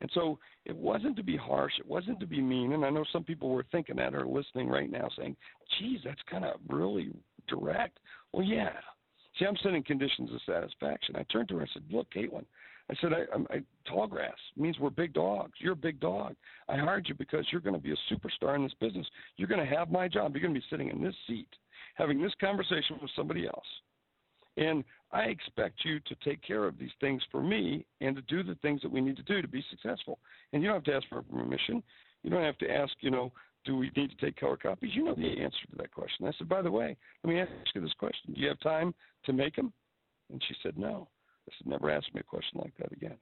And 0.00 0.10
so 0.14 0.38
it 0.64 0.76
wasn't 0.76 1.16
to 1.16 1.22
be 1.22 1.36
harsh, 1.36 1.72
it 1.78 1.86
wasn't 1.86 2.20
to 2.20 2.26
be 2.26 2.40
mean. 2.40 2.72
And 2.72 2.84
I 2.84 2.90
know 2.90 3.04
some 3.12 3.24
people 3.24 3.50
were 3.50 3.64
thinking 3.72 3.96
that 3.96 4.14
or 4.14 4.26
listening 4.26 4.68
right 4.68 4.90
now 4.90 5.08
saying, 5.16 5.36
geez, 5.78 6.00
that's 6.04 6.20
kind 6.30 6.44
of 6.44 6.60
really 6.68 7.10
direct. 7.48 7.98
Well, 8.32 8.44
yeah, 8.44 8.72
See, 9.38 9.44
I'm 9.44 9.56
setting 9.62 9.82
conditions 9.82 10.30
of 10.32 10.40
satisfaction. 10.46 11.16
I 11.16 11.24
turned 11.24 11.48
to 11.48 11.54
her 11.54 11.60
and 11.60 11.70
I 11.70 11.74
said, 11.74 11.82
Look, 11.90 12.06
Caitlin, 12.12 12.44
I 12.90 12.94
said, 13.00 13.12
I, 13.12 13.34
I'm, 13.34 13.46
I, 13.50 13.62
tall 13.88 14.06
grass 14.06 14.34
means 14.56 14.78
we're 14.78 14.90
big 14.90 15.14
dogs. 15.14 15.52
You're 15.58 15.72
a 15.72 15.76
big 15.76 16.00
dog. 16.00 16.34
I 16.68 16.76
hired 16.76 17.08
you 17.08 17.14
because 17.14 17.46
you're 17.50 17.60
going 17.60 17.74
to 17.74 17.80
be 17.80 17.92
a 17.92 18.14
superstar 18.14 18.56
in 18.56 18.62
this 18.62 18.74
business. 18.80 19.06
You're 19.36 19.48
going 19.48 19.66
to 19.66 19.74
have 19.74 19.90
my 19.90 20.06
job. 20.06 20.34
You're 20.34 20.42
going 20.42 20.54
to 20.54 20.60
be 20.60 20.66
sitting 20.68 20.90
in 20.90 21.02
this 21.02 21.14
seat, 21.26 21.48
having 21.94 22.22
this 22.22 22.32
conversation 22.40 22.98
with 23.00 23.10
somebody 23.16 23.46
else. 23.46 23.66
And 24.56 24.84
I 25.12 25.22
expect 25.22 25.84
you 25.84 25.98
to 26.00 26.14
take 26.24 26.42
care 26.42 26.66
of 26.66 26.78
these 26.78 26.90
things 27.00 27.22
for 27.32 27.42
me 27.42 27.84
and 28.00 28.14
to 28.14 28.22
do 28.22 28.42
the 28.42 28.54
things 28.56 28.82
that 28.82 28.92
we 28.92 29.00
need 29.00 29.16
to 29.16 29.22
do 29.22 29.40
to 29.40 29.48
be 29.48 29.64
successful. 29.70 30.18
And 30.52 30.62
you 30.62 30.68
don't 30.68 30.76
have 30.76 30.84
to 30.84 30.94
ask 30.94 31.08
for 31.08 31.22
permission. 31.22 31.82
You 32.22 32.30
don't 32.30 32.44
have 32.44 32.58
to 32.58 32.70
ask, 32.70 32.92
you 33.00 33.10
know, 33.10 33.32
do 33.64 33.76
we 33.76 33.90
need 33.96 34.10
to 34.10 34.16
take 34.24 34.36
color 34.36 34.56
copies? 34.56 34.90
You 34.94 35.04
know 35.04 35.14
the 35.14 35.40
answer 35.42 35.56
to 35.70 35.76
that 35.78 35.92
question. 35.92 36.26
I 36.26 36.32
said, 36.38 36.48
by 36.48 36.62
the 36.62 36.70
way, 36.70 36.96
let 37.22 37.32
me 37.32 37.40
ask 37.40 37.50
you 37.74 37.80
this 37.80 37.92
question. 37.98 38.34
Do 38.34 38.40
you 38.40 38.48
have 38.48 38.60
time 38.60 38.94
to 39.24 39.32
make 39.32 39.56
them? 39.56 39.72
And 40.30 40.42
she 40.46 40.54
said, 40.62 40.78
no. 40.78 41.08
I 41.48 41.52
said, 41.58 41.66
never 41.66 41.90
ask 41.90 42.06
me 42.14 42.20
a 42.20 42.24
question 42.24 42.60
like 42.60 42.74
that 42.78 42.92
again. 42.92 43.16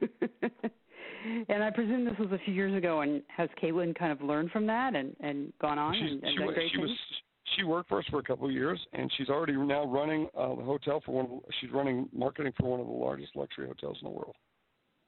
and 1.48 1.62
I 1.62 1.70
presume 1.70 2.04
this 2.04 2.18
was 2.18 2.32
a 2.32 2.38
few 2.44 2.54
years 2.54 2.76
ago. 2.76 3.00
And 3.00 3.22
has 3.28 3.48
Caitlin 3.62 3.96
kind 3.96 4.12
of 4.12 4.20
learned 4.22 4.50
from 4.50 4.66
that 4.66 4.94
and, 4.94 5.14
and 5.20 5.52
gone 5.60 5.78
on 5.78 5.94
she's, 5.94 6.02
and, 6.02 6.24
and 6.24 6.32
she, 6.32 6.38
done 6.38 6.54
great 6.54 6.70
she 6.70 6.76
things? 6.78 6.88
Was, 6.88 6.98
she 7.56 7.64
worked 7.64 7.88
for 7.88 7.98
us 7.98 8.04
for 8.10 8.18
a 8.18 8.22
couple 8.22 8.46
of 8.46 8.52
years, 8.52 8.78
and 8.92 9.10
she's 9.16 9.28
already 9.28 9.54
now 9.54 9.86
running 9.86 10.28
uh, 10.36 10.54
the 10.54 10.62
hotel 10.62 11.02
for 11.04 11.12
one. 11.12 11.26
Of, 11.26 11.30
she's 11.60 11.70
running 11.70 12.08
marketing 12.12 12.52
for 12.58 12.70
one 12.70 12.80
of 12.80 12.86
the 12.86 12.92
largest 12.92 13.36
luxury 13.36 13.66
hotels 13.66 13.98
in 14.02 14.08
the 14.08 14.14
world. 14.14 14.34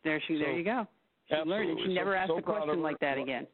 There 0.05 0.23
she. 0.27 0.35
So, 0.35 0.41
there 0.41 0.53
you 0.53 0.65
go. 0.65 0.87
She 1.29 1.37
learned, 1.37 1.71
and 1.71 1.81
she 1.85 1.95
never 1.95 2.13
so, 2.13 2.17
asked 2.17 2.29
so 2.29 2.39
a 2.39 2.43
question 2.43 2.81
like 2.81 2.99
that 3.01 3.19
again. 3.19 3.47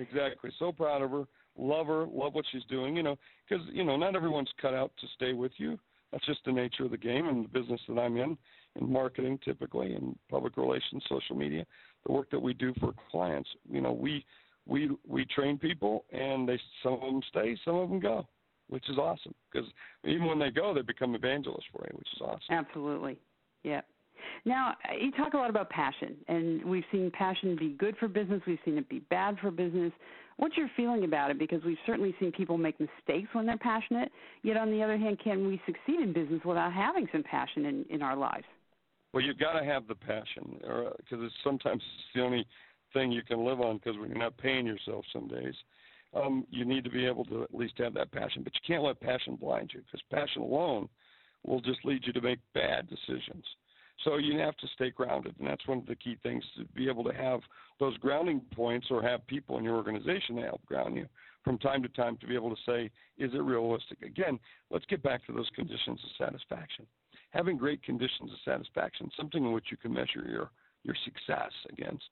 Exactly. 0.00 0.50
So 0.58 0.72
proud 0.72 1.02
of 1.02 1.10
her. 1.10 1.24
Love 1.58 1.86
her. 1.86 2.06
Love 2.06 2.34
what 2.34 2.44
she's 2.50 2.64
doing. 2.68 2.96
You 2.96 3.02
know, 3.02 3.16
because 3.48 3.64
you 3.72 3.84
know, 3.84 3.96
not 3.96 4.16
everyone's 4.16 4.50
cut 4.60 4.74
out 4.74 4.92
to 5.00 5.06
stay 5.14 5.32
with 5.32 5.52
you. 5.58 5.78
That's 6.12 6.26
just 6.26 6.40
the 6.44 6.52
nature 6.52 6.84
of 6.84 6.90
the 6.90 6.96
game 6.96 7.28
and 7.28 7.44
the 7.44 7.48
business 7.48 7.80
that 7.88 7.98
I'm 7.98 8.16
in, 8.16 8.36
in 8.80 8.92
marketing 8.92 9.38
typically, 9.44 9.94
in 9.94 10.18
public 10.28 10.56
relations, 10.56 11.04
social 11.08 11.36
media, 11.36 11.64
the 12.04 12.12
work 12.12 12.30
that 12.30 12.40
we 12.40 12.52
do 12.52 12.74
for 12.80 12.94
clients. 13.10 13.48
You 13.70 13.80
know, 13.80 13.92
we 13.92 14.24
we 14.66 14.90
we 15.06 15.24
train 15.26 15.58
people, 15.58 16.04
and 16.12 16.48
they 16.48 16.58
some 16.82 16.94
of 16.94 17.00
them 17.00 17.22
stay, 17.28 17.56
some 17.64 17.76
of 17.76 17.88
them 17.88 18.00
go, 18.00 18.26
which 18.68 18.88
is 18.88 18.98
awesome. 18.98 19.34
Because 19.52 19.68
even 20.04 20.26
when 20.26 20.38
they 20.38 20.50
go, 20.50 20.74
they 20.74 20.82
become 20.82 21.14
evangelists 21.14 21.66
for 21.72 21.86
you, 21.90 21.98
which 21.98 22.08
is 22.14 22.20
awesome. 22.22 22.40
Absolutely. 22.50 23.18
Yeah. 23.62 23.82
Now, 24.44 24.74
you 24.98 25.10
talk 25.12 25.34
a 25.34 25.36
lot 25.36 25.50
about 25.50 25.70
passion, 25.70 26.16
and 26.28 26.64
we've 26.64 26.84
seen 26.90 27.10
passion 27.10 27.56
be 27.56 27.70
good 27.70 27.96
for 27.98 28.08
business, 28.08 28.42
we've 28.46 28.58
seen 28.64 28.78
it 28.78 28.88
be 28.88 29.00
bad 29.10 29.38
for 29.40 29.50
business. 29.50 29.92
What's 30.36 30.56
your 30.56 30.70
feeling 30.76 31.04
about 31.04 31.30
it? 31.30 31.38
Because 31.38 31.62
we've 31.64 31.76
certainly 31.84 32.14
seen 32.18 32.32
people 32.32 32.56
make 32.56 32.80
mistakes 32.80 33.28
when 33.32 33.44
they're 33.44 33.58
passionate, 33.58 34.10
yet 34.42 34.56
on 34.56 34.70
the 34.70 34.82
other 34.82 34.96
hand, 34.96 35.20
can 35.22 35.46
we 35.46 35.60
succeed 35.66 36.00
in 36.00 36.12
business 36.12 36.40
without 36.44 36.72
having 36.72 37.06
some 37.12 37.22
passion 37.22 37.66
in, 37.66 37.84
in 37.90 38.02
our 38.02 38.16
lives? 38.16 38.46
Well, 39.12 39.22
you've 39.22 39.38
got 39.38 39.58
to 39.58 39.64
have 39.64 39.86
the 39.86 39.96
passion, 39.96 40.56
because 40.60 41.24
it's 41.24 41.34
sometimes 41.44 41.82
it's 41.82 42.14
the 42.14 42.22
only 42.22 42.46
thing 42.92 43.12
you 43.12 43.22
can 43.22 43.44
live 43.44 43.60
on. 43.60 43.78
Because 43.78 43.98
when 43.98 44.08
you're 44.08 44.18
not 44.18 44.36
paying 44.38 44.66
yourself 44.66 45.04
some 45.12 45.28
days, 45.28 45.54
um, 46.14 46.46
you 46.50 46.64
need 46.64 46.84
to 46.84 46.90
be 46.90 47.06
able 47.06 47.24
to 47.26 47.42
at 47.42 47.54
least 47.54 47.74
have 47.78 47.94
that 47.94 48.12
passion. 48.12 48.42
But 48.42 48.54
you 48.54 48.60
can't 48.66 48.84
let 48.84 49.00
passion 49.00 49.36
blind 49.36 49.72
you, 49.74 49.80
because 49.80 50.00
passion 50.10 50.42
alone 50.42 50.88
will 51.44 51.60
just 51.60 51.84
lead 51.84 52.06
you 52.06 52.12
to 52.12 52.20
make 52.20 52.38
bad 52.54 52.88
decisions. 52.88 53.44
So 54.04 54.16
you 54.16 54.38
have 54.38 54.56
to 54.56 54.66
stay 54.74 54.90
grounded, 54.90 55.34
and 55.38 55.46
that's 55.46 55.66
one 55.66 55.78
of 55.78 55.86
the 55.86 55.94
key 55.94 56.16
things 56.22 56.42
to 56.56 56.64
be 56.74 56.88
able 56.88 57.04
to 57.04 57.12
have 57.12 57.40
those 57.78 57.96
grounding 57.98 58.40
points 58.54 58.86
or 58.90 59.02
have 59.02 59.26
people 59.26 59.58
in 59.58 59.64
your 59.64 59.76
organization 59.76 60.36
to 60.36 60.42
help 60.42 60.64
ground 60.64 60.96
you 60.96 61.06
from 61.44 61.58
time 61.58 61.82
to 61.82 61.88
time 61.88 62.16
to 62.18 62.26
be 62.26 62.34
able 62.34 62.50
to 62.50 62.62
say, 62.66 62.90
is 63.18 63.32
it 63.34 63.42
realistic? 63.42 64.02
Again, 64.02 64.38
let's 64.70 64.84
get 64.86 65.02
back 65.02 65.26
to 65.26 65.32
those 65.32 65.48
conditions 65.54 66.00
of 66.04 66.26
satisfaction. 66.26 66.86
Having 67.30 67.58
great 67.58 67.82
conditions 67.82 68.30
of 68.32 68.38
satisfaction, 68.44 69.10
something 69.16 69.44
in 69.44 69.52
which 69.52 69.66
you 69.70 69.76
can 69.76 69.92
measure 69.92 70.26
your, 70.28 70.50
your 70.82 70.96
success 71.04 71.52
against, 71.70 72.04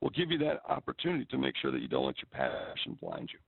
will 0.00 0.10
give 0.10 0.30
you 0.30 0.38
that 0.38 0.60
opportunity 0.68 1.24
to 1.26 1.38
make 1.38 1.54
sure 1.60 1.70
that 1.70 1.80
you 1.80 1.88
don't 1.88 2.06
let 2.06 2.16
your 2.18 2.28
passion 2.32 2.98
blind 3.00 3.30
you. 3.32 3.38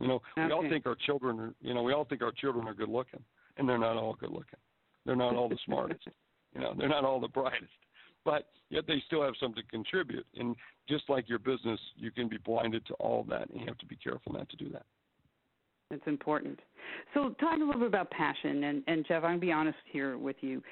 You 0.00 0.08
know, 0.08 0.20
okay. 0.36 0.46
we 0.46 0.52
all 0.52 0.68
think 0.68 0.86
our 0.86 0.94
children 0.94 1.40
are, 1.40 1.54
you 1.60 1.74
know, 1.74 1.82
we 1.82 1.92
all 1.92 2.04
think 2.04 2.22
our 2.22 2.30
children 2.32 2.68
are 2.68 2.74
good 2.74 2.88
looking, 2.88 3.22
and 3.56 3.68
they're 3.68 3.78
not 3.78 3.96
all 3.96 4.14
good 4.14 4.30
looking. 4.30 4.58
They're 5.04 5.16
not 5.16 5.34
all 5.34 5.48
the 5.48 5.58
smartest. 5.64 6.06
You 6.54 6.60
know, 6.60 6.74
they're 6.76 6.88
not 6.88 7.04
all 7.04 7.20
the 7.20 7.28
brightest, 7.28 7.70
but 8.24 8.48
yet 8.70 8.84
they 8.86 9.02
still 9.06 9.22
have 9.22 9.34
something 9.38 9.62
to 9.62 9.68
contribute. 9.68 10.26
And 10.36 10.56
just 10.88 11.04
like 11.08 11.28
your 11.28 11.38
business, 11.38 11.80
you 11.96 12.10
can 12.10 12.28
be 12.28 12.38
blinded 12.38 12.86
to 12.86 12.94
all 12.94 13.24
that, 13.28 13.50
and 13.50 13.60
you 13.60 13.66
have 13.66 13.78
to 13.78 13.86
be 13.86 13.96
careful 13.96 14.32
not 14.32 14.48
to 14.48 14.56
do 14.56 14.68
that. 14.70 14.86
It's 15.90 16.06
important. 16.06 16.58
So, 17.14 17.34
talk 17.40 17.56
a 17.56 17.64
little 17.64 17.80
bit 17.80 17.88
about 17.88 18.10
passion. 18.10 18.64
And, 18.64 18.82
and 18.86 19.06
Jeff, 19.06 19.22
I'm 19.24 19.30
going 19.30 19.40
to 19.40 19.46
be 19.46 19.52
honest 19.52 19.78
here 19.90 20.18
with 20.18 20.36
you. 20.40 20.62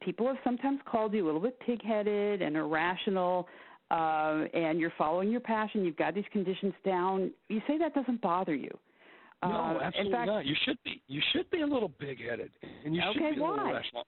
People 0.00 0.26
have 0.26 0.36
sometimes 0.44 0.80
called 0.84 1.14
you 1.14 1.24
a 1.24 1.26
little 1.26 1.40
bit 1.40 1.58
pig-headed 1.60 2.42
and 2.42 2.56
irrational. 2.56 3.48
uh, 3.90 4.44
and 4.54 4.80
you're 4.80 4.92
following 4.96 5.30
your 5.30 5.40
passion. 5.40 5.84
You've 5.84 5.96
got 5.96 6.14
these 6.14 6.24
conditions 6.32 6.74
down. 6.84 7.30
You 7.48 7.60
say 7.66 7.78
that 7.78 7.94
doesn't 7.94 8.20
bother 8.20 8.54
you. 8.54 8.70
No, 9.42 9.50
uh, 9.50 9.78
absolutely 9.82 10.12
fact, 10.12 10.26
not. 10.26 10.46
You 10.46 10.54
should 10.64 10.78
be. 10.84 11.02
You 11.06 11.20
should 11.32 11.50
be 11.50 11.60
a 11.60 11.66
little 11.66 11.92
big-headed, 12.00 12.50
and 12.84 12.94
you 12.96 13.02
okay, 13.02 13.12
should 13.12 13.34
be 13.34 13.40
a 13.40 13.44
little 13.44 13.72
rational. 13.72 14.06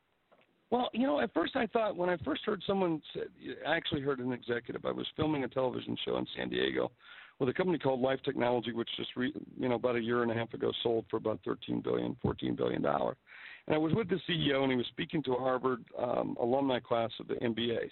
Well, 0.71 0.91
you 0.93 1.07
know, 1.07 1.21
at 1.21 1.33
first 1.33 1.55
I 1.55 1.67
thought 1.67 1.97
when 1.97 2.11
I 2.11 2.17
first 2.19 2.45
heard 2.45 2.63
someone, 2.67 3.01
say, 3.15 3.21
I 3.67 3.77
actually 3.77 4.01
heard 4.01 4.19
an 4.19 4.33
executive. 4.33 4.85
I 4.85 4.91
was 4.91 5.07
filming 5.17 5.45
a 5.45 5.49
television 5.49 5.97
show 6.05 6.17
in 6.17 6.27
San 6.37 6.49
Diego 6.49 6.91
with 7.39 7.49
a 7.49 7.53
company 7.53 7.79
called 7.79 8.01
Life 8.01 8.21
Technology, 8.25 8.73
which 8.73 8.89
just, 8.97 9.11
re, 9.17 9.33
you 9.59 9.69
know, 9.69 9.77
about 9.77 9.97
a 9.97 10.01
year 10.01 10.23
and 10.23 10.31
a 10.33 10.35
half 10.35 10.53
ago 10.55 10.73
sold 10.83 11.05
for 11.11 11.19
about 11.19 11.39
13 11.45 11.83
billion, 11.83 12.17
14 12.23 12.57
billion 12.57 12.83
dollar. 12.83 13.17
And 13.67 13.75
I 13.75 13.79
was 13.79 13.93
with 13.95 14.09
the 14.09 14.21
CEO, 14.29 14.63
and 14.63 14.71
he 14.71 14.77
was 14.77 14.87
speaking 14.89 15.23
to 15.25 15.35
a 15.35 15.39
Harvard 15.39 15.85
um, 15.99 16.37
alumni 16.41 16.81
class 16.81 17.11
of 17.21 17.29
the 17.29 17.35
MBAs. 17.35 17.91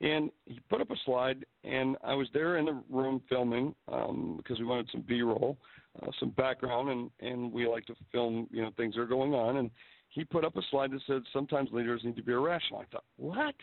And 0.00 0.30
he 0.44 0.60
put 0.68 0.82
up 0.82 0.90
a 0.90 0.96
slide, 1.06 1.46
and 1.64 1.96
I 2.04 2.14
was 2.14 2.28
there 2.34 2.58
in 2.58 2.66
the 2.66 2.82
room 2.90 3.22
filming 3.28 3.74
um, 3.90 4.34
because 4.36 4.58
we 4.58 4.66
wanted 4.66 4.88
some 4.92 5.02
B-roll, 5.08 5.56
uh, 6.02 6.10
some 6.20 6.30
background, 6.30 6.90
and 6.90 7.10
and 7.20 7.50
we 7.50 7.66
like 7.66 7.86
to 7.86 7.94
film, 8.12 8.46
you 8.50 8.60
know, 8.60 8.70
things 8.76 8.94
that 8.94 9.00
are 9.00 9.06
going 9.06 9.32
on. 9.32 9.56
And 9.56 9.70
he 10.08 10.24
put 10.24 10.44
up 10.44 10.56
a 10.56 10.62
slide 10.70 10.92
that 10.92 11.00
said 11.06 11.22
sometimes 11.32 11.70
leaders 11.72 12.02
need 12.04 12.16
to 12.16 12.22
be 12.22 12.32
irrational. 12.32 12.80
I 12.80 12.84
thought, 12.90 13.04
what? 13.16 13.54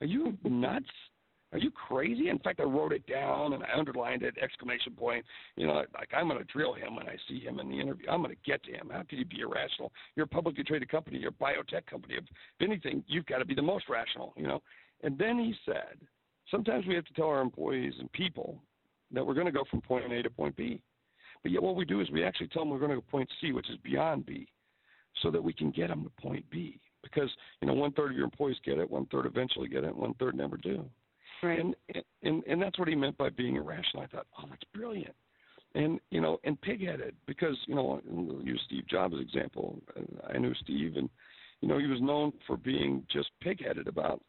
Are 0.00 0.06
you 0.06 0.36
nuts? 0.44 0.86
Are 1.52 1.58
you 1.58 1.70
crazy? 1.70 2.28
In 2.28 2.38
fact, 2.38 2.60
I 2.60 2.64
wrote 2.64 2.92
it 2.92 3.06
down 3.06 3.54
and 3.54 3.64
I 3.64 3.78
underlined 3.78 4.22
it, 4.22 4.36
exclamation 4.40 4.92
point. 4.92 5.24
You 5.56 5.66
know, 5.66 5.84
like 5.94 6.10
I'm 6.14 6.28
going 6.28 6.38
to 6.38 6.52
drill 6.52 6.74
him 6.74 6.96
when 6.96 7.08
I 7.08 7.16
see 7.26 7.40
him 7.40 7.58
in 7.58 7.70
the 7.70 7.80
interview. 7.80 8.06
I'm 8.08 8.22
going 8.22 8.34
to 8.34 8.50
get 8.50 8.62
to 8.64 8.72
him. 8.72 8.90
How 8.92 9.02
can 9.02 9.18
you 9.18 9.24
be 9.24 9.40
irrational? 9.40 9.92
You're 10.14 10.24
a 10.24 10.28
publicly 10.28 10.62
traded 10.62 10.90
company. 10.90 11.18
You're 11.18 11.30
a 11.30 11.42
biotech 11.42 11.86
company. 11.86 12.16
If 12.16 12.24
anything, 12.60 13.02
you've 13.06 13.26
got 13.26 13.38
to 13.38 13.46
be 13.46 13.54
the 13.54 13.62
most 13.62 13.88
rational. 13.88 14.34
You 14.36 14.46
know. 14.46 14.62
And 15.02 15.16
then 15.16 15.38
he 15.38 15.54
said, 15.64 15.96
sometimes 16.50 16.86
we 16.86 16.94
have 16.94 17.06
to 17.06 17.14
tell 17.14 17.28
our 17.28 17.40
employees 17.40 17.94
and 17.98 18.12
people 18.12 18.60
that 19.12 19.26
we're 19.26 19.34
going 19.34 19.46
to 19.46 19.52
go 19.52 19.64
from 19.70 19.80
point 19.80 20.12
A 20.12 20.22
to 20.22 20.30
point 20.30 20.54
B. 20.54 20.82
But 21.42 21.52
yet, 21.52 21.62
what 21.62 21.76
we 21.76 21.86
do 21.86 22.00
is 22.00 22.10
we 22.10 22.24
actually 22.24 22.48
tell 22.48 22.62
them 22.62 22.70
we're 22.70 22.78
going 22.78 22.90
to 22.90 22.96
go 22.96 23.04
point 23.10 23.28
C, 23.40 23.52
which 23.52 23.70
is 23.70 23.76
beyond 23.82 24.26
B 24.26 24.48
so 25.22 25.30
that 25.30 25.42
we 25.42 25.52
can 25.52 25.70
get 25.70 25.88
them 25.88 26.04
to 26.04 26.22
point 26.22 26.44
B. 26.50 26.80
Because 27.02 27.30
you 27.60 27.68
know, 27.68 27.74
one 27.74 27.92
third 27.92 28.10
of 28.10 28.16
your 28.16 28.24
employees 28.24 28.56
get 28.64 28.78
it, 28.78 28.90
one 28.90 29.06
third 29.06 29.26
eventually 29.26 29.68
get 29.68 29.84
it, 29.84 29.94
one 29.94 30.14
third 30.14 30.36
never 30.36 30.56
do. 30.56 30.84
Right. 31.42 31.60
And 31.60 31.74
and 32.22 32.42
and 32.44 32.60
that's 32.60 32.78
what 32.78 32.88
he 32.88 32.94
meant 32.94 33.16
by 33.16 33.30
being 33.30 33.56
irrational. 33.56 34.02
I 34.02 34.06
thought, 34.06 34.26
oh, 34.38 34.44
that's 34.48 34.64
brilliant. 34.74 35.14
And 35.74 36.00
you 36.10 36.20
know, 36.20 36.38
and 36.44 36.60
pigheaded 36.60 37.12
because 37.26 37.56
you 37.66 37.74
know, 37.74 38.00
I'll 38.10 38.42
use 38.42 38.60
Steve 38.66 38.86
Jobs 38.88 39.16
example. 39.20 39.80
I 40.28 40.38
knew 40.38 40.54
Steve, 40.62 40.96
and 40.96 41.08
you 41.60 41.68
know, 41.68 41.78
he 41.78 41.86
was 41.86 42.00
known 42.00 42.32
for 42.46 42.56
being 42.56 43.04
just 43.12 43.30
pigheaded 43.44 43.86
about 43.86 44.22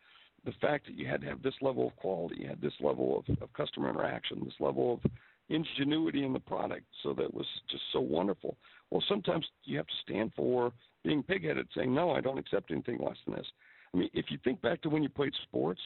the 0.46 0.52
fact 0.62 0.86
that 0.86 0.96
you 0.96 1.08
had 1.08 1.22
to 1.22 1.28
have 1.28 1.42
this 1.42 1.54
level 1.62 1.88
of 1.88 1.96
quality, 1.96 2.38
you 2.42 2.48
had 2.48 2.62
this 2.62 2.74
level 2.80 3.24
of, 3.28 3.42
of 3.42 3.52
customer 3.54 3.90
interaction, 3.90 4.42
this 4.44 4.54
level 4.60 4.94
of 5.04 5.12
ingenuity 5.50 6.24
in 6.24 6.34
the 6.34 6.40
product, 6.40 6.86
so 7.04 7.14
that 7.14 7.34
was 7.34 7.46
just 7.70 7.84
so 7.92 8.00
wonderful. 8.00 8.58
Well, 8.92 9.04
sometimes 9.08 9.46
you 9.64 9.78
have 9.78 9.88
to 9.88 9.94
stand 10.04 10.32
for 10.36 10.72
being 11.04 11.24
pigheaded, 11.24 11.66
saying, 11.76 11.94
no, 11.94 12.12
I 12.12 12.22
don't 12.22 12.38
accept 12.38 12.72
anything 12.72 13.00
less 13.00 13.18
than 13.26 13.36
this. 13.36 13.48
I 13.94 13.98
mean, 13.98 14.10
if 14.14 14.26
you 14.30 14.38
think 14.44 14.62
back 14.62 14.82
to 14.82 14.90
when 14.90 15.04
you 15.04 15.10
played 15.10 15.34
sports 15.44 15.82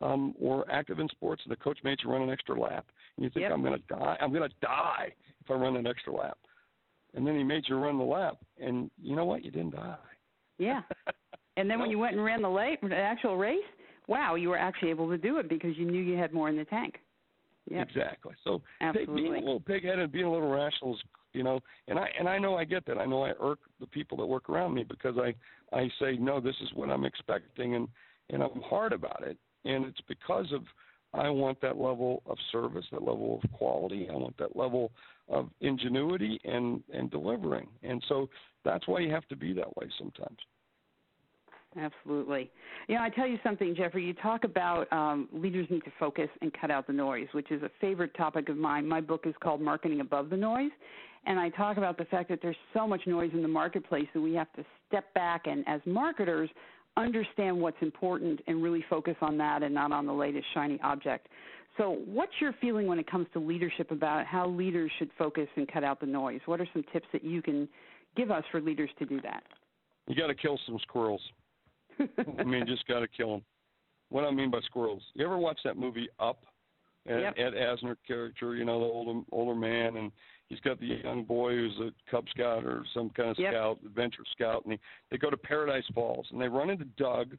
um, 0.00 0.34
or 0.40 0.70
active 0.70 0.98
in 0.98 1.08
sports 1.08 1.42
and 1.44 1.52
the 1.52 1.56
coach 1.56 1.78
made 1.84 1.98
you 2.02 2.10
run 2.10 2.22
an 2.22 2.30
extra 2.30 2.58
lap, 2.58 2.86
and 3.16 3.24
you 3.24 3.30
think, 3.30 3.42
yep. 3.42 3.52
I'm 3.52 3.62
going 3.62 3.78
to 3.78 3.94
die, 3.94 4.16
I'm 4.20 4.32
going 4.32 4.48
to 4.48 4.54
die 4.60 5.12
if 5.40 5.50
I 5.50 5.54
run 5.54 5.76
an 5.76 5.86
extra 5.86 6.12
lap. 6.12 6.38
And 7.14 7.26
then 7.26 7.36
he 7.36 7.44
made 7.44 7.64
you 7.68 7.76
run 7.76 7.98
the 7.98 8.04
lap, 8.04 8.38
and 8.58 8.90
you 9.00 9.14
know 9.16 9.24
what? 9.24 9.44
You 9.44 9.50
didn't 9.50 9.74
die. 9.74 9.96
Yeah. 10.58 10.82
And 11.58 11.68
then 11.68 11.76
no. 11.76 11.82
when 11.82 11.90
you 11.90 11.98
went 11.98 12.14
and 12.14 12.24
ran 12.24 12.40
the, 12.40 12.48
late, 12.48 12.78
the 12.80 12.96
actual 12.96 13.36
race, 13.36 13.58
wow, 14.08 14.36
you 14.36 14.48
were 14.48 14.56
actually 14.56 14.88
able 14.88 15.08
to 15.10 15.18
do 15.18 15.36
it 15.36 15.50
because 15.50 15.76
you 15.76 15.84
knew 15.84 16.00
you 16.00 16.16
had 16.16 16.32
more 16.32 16.48
in 16.48 16.56
the 16.56 16.64
tank. 16.64 16.94
Yep. 17.70 17.88
Exactly. 17.88 18.34
So 18.44 18.60
Absolutely. 18.80 19.22
being 19.22 19.34
a 19.34 19.38
little 19.38 19.60
pig-headed, 19.60 20.10
being 20.12 20.24
a 20.24 20.32
little 20.32 20.50
rational 20.50 20.94
is 20.94 21.00
you 21.32 21.42
know 21.42 21.60
and 21.88 21.98
i 21.98 22.08
and 22.18 22.28
i 22.28 22.38
know 22.38 22.56
i 22.56 22.64
get 22.64 22.84
that 22.86 22.98
i 22.98 23.04
know 23.04 23.24
i 23.24 23.32
irk 23.40 23.58
the 23.80 23.86
people 23.86 24.16
that 24.16 24.26
work 24.26 24.48
around 24.48 24.74
me 24.74 24.84
because 24.84 25.16
i 25.18 25.34
i 25.76 25.88
say 26.00 26.16
no 26.16 26.40
this 26.40 26.56
is 26.62 26.68
what 26.74 26.90
i'm 26.90 27.04
expecting 27.04 27.74
and 27.74 27.88
and 28.30 28.42
i'm 28.42 28.60
hard 28.62 28.92
about 28.92 29.22
it 29.26 29.36
and 29.64 29.84
it's 29.84 30.00
because 30.08 30.46
of 30.52 30.62
i 31.14 31.28
want 31.28 31.60
that 31.60 31.76
level 31.76 32.22
of 32.26 32.36
service 32.50 32.84
that 32.92 33.02
level 33.02 33.40
of 33.42 33.50
quality 33.52 34.08
i 34.10 34.14
want 34.14 34.36
that 34.38 34.54
level 34.56 34.92
of 35.28 35.48
ingenuity 35.60 36.40
and 36.44 36.82
and 36.92 37.10
delivering 37.10 37.68
and 37.82 38.02
so 38.08 38.28
that's 38.64 38.86
why 38.86 39.00
you 39.00 39.10
have 39.10 39.26
to 39.28 39.36
be 39.36 39.52
that 39.52 39.76
way 39.76 39.86
sometimes 39.98 40.38
Absolutely. 41.78 42.50
You 42.88 42.96
know, 42.96 43.02
I 43.02 43.08
tell 43.08 43.26
you 43.26 43.38
something, 43.42 43.74
Jeffrey. 43.74 44.04
You 44.04 44.12
talk 44.14 44.44
about 44.44 44.92
um, 44.92 45.28
leaders 45.32 45.66
need 45.70 45.84
to 45.84 45.92
focus 45.98 46.28
and 46.42 46.52
cut 46.52 46.70
out 46.70 46.86
the 46.86 46.92
noise, 46.92 47.28
which 47.32 47.50
is 47.50 47.62
a 47.62 47.70
favorite 47.80 48.14
topic 48.14 48.48
of 48.48 48.56
mine. 48.56 48.86
My 48.86 49.00
book 49.00 49.22
is 49.26 49.34
called 49.42 49.60
Marketing 49.60 50.00
Above 50.00 50.28
the 50.28 50.36
Noise, 50.36 50.70
and 51.24 51.38
I 51.38 51.48
talk 51.50 51.78
about 51.78 51.96
the 51.96 52.04
fact 52.06 52.28
that 52.28 52.40
there's 52.42 52.56
so 52.74 52.86
much 52.86 53.02
noise 53.06 53.30
in 53.32 53.42
the 53.42 53.48
marketplace 53.48 54.06
that 54.12 54.20
we 54.20 54.34
have 54.34 54.52
to 54.54 54.64
step 54.88 55.12
back 55.14 55.46
and, 55.46 55.64
as 55.66 55.80
marketers, 55.86 56.50
understand 56.96 57.58
what's 57.58 57.76
important 57.80 58.40
and 58.46 58.62
really 58.62 58.84
focus 58.90 59.16
on 59.22 59.38
that 59.38 59.62
and 59.62 59.74
not 59.74 59.92
on 59.92 60.06
the 60.06 60.12
latest 60.12 60.44
shiny 60.52 60.78
object. 60.82 61.28
So, 61.78 62.02
what's 62.04 62.32
your 62.38 62.52
feeling 62.60 62.86
when 62.86 62.98
it 62.98 63.10
comes 63.10 63.26
to 63.32 63.38
leadership 63.38 63.90
about 63.92 64.26
how 64.26 64.46
leaders 64.46 64.90
should 64.98 65.10
focus 65.16 65.48
and 65.56 65.66
cut 65.72 65.84
out 65.84 66.00
the 66.00 66.06
noise? 66.06 66.40
What 66.44 66.60
are 66.60 66.68
some 66.74 66.84
tips 66.92 67.06
that 67.14 67.24
you 67.24 67.40
can 67.40 67.66
give 68.14 68.30
us 68.30 68.44
for 68.50 68.60
leaders 68.60 68.90
to 68.98 69.06
do 69.06 69.22
that? 69.22 69.42
You 70.06 70.14
got 70.14 70.26
to 70.26 70.34
kill 70.34 70.58
some 70.66 70.78
squirrels. 70.82 71.22
I 72.38 72.44
mean, 72.44 72.66
just 72.66 72.86
got 72.86 73.00
to 73.00 73.08
kill 73.08 73.32
them. 73.32 73.42
What 74.10 74.24
I 74.24 74.30
mean 74.30 74.50
by 74.50 74.60
squirrels, 74.60 75.02
you 75.14 75.24
ever 75.24 75.38
watch 75.38 75.60
that 75.64 75.76
movie 75.76 76.08
Up? 76.20 76.44
Ed, 77.08 77.20
yep. 77.20 77.34
Ed 77.36 77.54
Asner 77.54 77.96
character, 78.06 78.54
you 78.54 78.64
know, 78.64 78.78
the 78.78 78.84
older 78.84 79.20
older 79.32 79.58
man, 79.58 79.96
and 79.96 80.12
he's 80.48 80.60
got 80.60 80.78
the 80.78 81.00
young 81.02 81.24
boy 81.24 81.52
who's 81.52 81.78
a 81.80 82.10
Cub 82.10 82.26
Scout 82.30 82.64
or 82.64 82.84
some 82.94 83.10
kind 83.10 83.30
of 83.30 83.38
yep. 83.38 83.52
scout, 83.52 83.78
adventure 83.84 84.22
scout, 84.30 84.64
and 84.64 84.74
he, 84.74 84.80
they 85.10 85.18
go 85.18 85.30
to 85.30 85.36
Paradise 85.36 85.84
Falls, 85.94 86.26
and 86.30 86.40
they 86.40 86.48
run 86.48 86.70
into 86.70 86.84
Doug. 86.96 87.36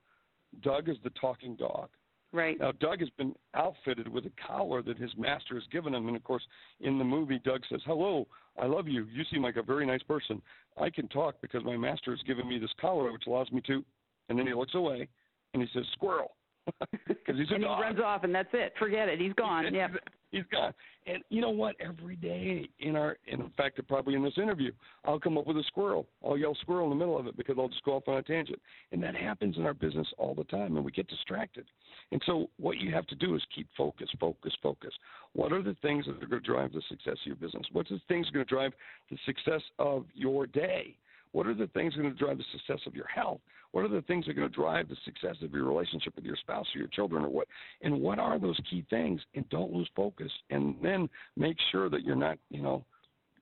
Doug 0.62 0.90
is 0.90 0.98
the 1.04 1.12
talking 1.12 1.56
dog. 1.56 1.90
Right. 2.34 2.60
Now, 2.60 2.72
Doug 2.80 3.00
has 3.00 3.10
been 3.12 3.36
outfitted 3.54 4.08
with 4.08 4.26
a 4.26 4.32
collar 4.48 4.82
that 4.82 4.98
his 4.98 5.12
master 5.16 5.54
has 5.54 5.64
given 5.72 5.94
him, 5.94 6.08
and 6.08 6.18
of 6.18 6.24
course, 6.24 6.44
in 6.82 6.98
the 6.98 7.06
movie, 7.06 7.40
Doug 7.46 7.62
says, 7.70 7.82
"Hello, 7.86 8.28
I 8.58 8.66
love 8.66 8.88
you. 8.88 9.06
You 9.14 9.24
seem 9.32 9.44
like 9.44 9.56
a 9.56 9.64
very 9.64 9.86
nice 9.86 10.04
person. 10.04 10.42
I 10.78 10.90
can 10.90 11.08
talk 11.08 11.36
because 11.42 11.64
my 11.64 11.78
master 11.78 12.12
has 12.12 12.22
given 12.24 12.50
me 12.50 12.58
this 12.58 12.74
collar, 12.82 13.12
which 13.14 13.28
allows 13.28 13.52
me 13.52 13.62
to." 13.68 13.86
And 14.30 14.38
then 14.38 14.48
he 14.48 14.54
looks 14.54 14.76
away, 14.76 15.08
and 15.54 15.62
he 15.62 15.70
says, 15.74 15.86
"Squirrel." 15.94 16.32
Because 17.08 17.40
he's 17.40 17.52
a 17.52 17.56
and 17.56 17.64
dog. 17.64 17.78
he 17.78 17.84
runs 17.84 18.00
off, 18.00 18.24
and 18.24 18.34
that's 18.36 18.50
it. 18.54 18.74
Forget 18.80 19.08
it. 19.10 19.20
He's 19.20 19.34
gone. 19.34 19.74
yeah. 19.74 19.88
He's 20.32 20.44
gone. 20.52 20.74
And 21.06 21.24
you 21.30 21.42
know 21.42 21.52
what? 21.52 21.76
Every 21.80 22.16
day 22.16 22.68
in 22.80 22.96
our, 22.96 23.18
in 23.28 23.52
fact, 23.56 23.80
probably 23.88 24.16
in 24.16 24.24
this 24.24 24.38
interview, 24.38 24.72
I'll 25.06 25.20
come 25.20 25.38
up 25.38 25.46
with 25.46 25.58
a 25.58 25.64
squirrel. 25.68 26.08
I'll 26.26 26.38
yell 26.38 26.56
squirrel 26.62 26.86
in 26.86 26.90
the 26.90 26.96
middle 26.96 27.20
of 27.20 27.28
it 27.28 27.38
because 27.38 27.56
I'll 27.60 27.68
just 27.68 27.84
go 27.84 27.94
off 27.94 28.08
on 28.08 28.18
a 28.18 28.24
tangent. 28.24 28.60
And 28.92 29.04
that 29.04 29.16
happens 29.16 29.58
in 29.58 29.66
our 29.66 29.74
business 29.74 30.08
all 30.18 30.34
the 30.34 30.46
time, 30.46 30.76
and 30.76 30.84
we 30.84 30.92
get 30.92 31.08
distracted. 31.08 31.66
And 32.12 32.22
so 32.26 32.50
what 32.58 32.78
you 32.78 32.92
have 32.94 33.06
to 33.08 33.16
do 33.16 33.36
is 33.36 33.44
keep 33.54 33.68
focus, 33.78 34.10
focus, 34.20 34.54
focus. 34.62 34.94
What 35.34 35.52
are 35.54 35.62
the 35.62 35.76
things 35.82 36.06
that 36.06 36.16
are 36.16 36.28
going 36.28 36.42
to 36.42 36.52
drive 36.52 36.74
the 36.74 36.82
success 36.90 37.18
of 37.22 37.28
your 37.28 37.36
business? 37.36 37.66
What's 37.72 37.90
the 37.90 38.02
things 38.08 38.26
that 38.26 38.32
are 38.32 38.44
going 38.44 38.48
to 38.48 38.56
drive 38.56 38.74
the 39.12 39.18
success 39.26 39.62
of 39.78 40.06
your 40.16 40.48
day? 40.48 40.96
What 41.34 41.48
are 41.48 41.54
the 41.54 41.68
things 41.68 41.96
going 41.96 42.12
to 42.12 42.18
drive 42.18 42.38
the 42.38 42.44
success 42.52 42.80
of 42.88 42.96
your 42.96 43.08
health? 43.08 43.42
What 43.74 43.84
are 43.84 43.90
the 43.90 44.04
things 44.04 44.26
that 44.26 44.32
are 44.32 44.36
going 44.36 44.48
to 44.48 44.56
drive 44.56 44.88
the 44.88 44.96
success 45.04 45.36
of 45.42 45.52
your 45.52 45.64
relationship 45.64 46.16
with 46.16 46.24
your 46.24 46.36
spouse 46.36 46.68
or 46.76 46.78
your 46.78 46.88
children 46.90 47.26
or 47.26 47.30
what? 47.30 47.48
And 47.82 48.00
what 48.00 48.20
are 48.20 48.38
those 48.38 48.58
key 48.70 48.86
things? 48.92 49.20
And 49.34 49.50
don't 49.50 49.74
lose 49.74 49.90
focus. 49.96 50.32
And 50.52 50.76
then 50.82 51.10
make 51.36 51.58
sure 51.72 51.90
that 51.90 52.04
you're 52.04 52.16
not, 52.16 52.38
you 52.52 52.62
know, 52.62 52.86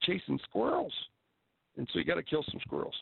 chasing 0.04 0.40
squirrels. 0.46 0.94
And 1.78 1.88
so 1.92 2.00
you 2.00 2.06
got 2.06 2.16
to 2.16 2.24
kill 2.24 2.46
some 2.50 2.62
squirrels. 2.62 2.96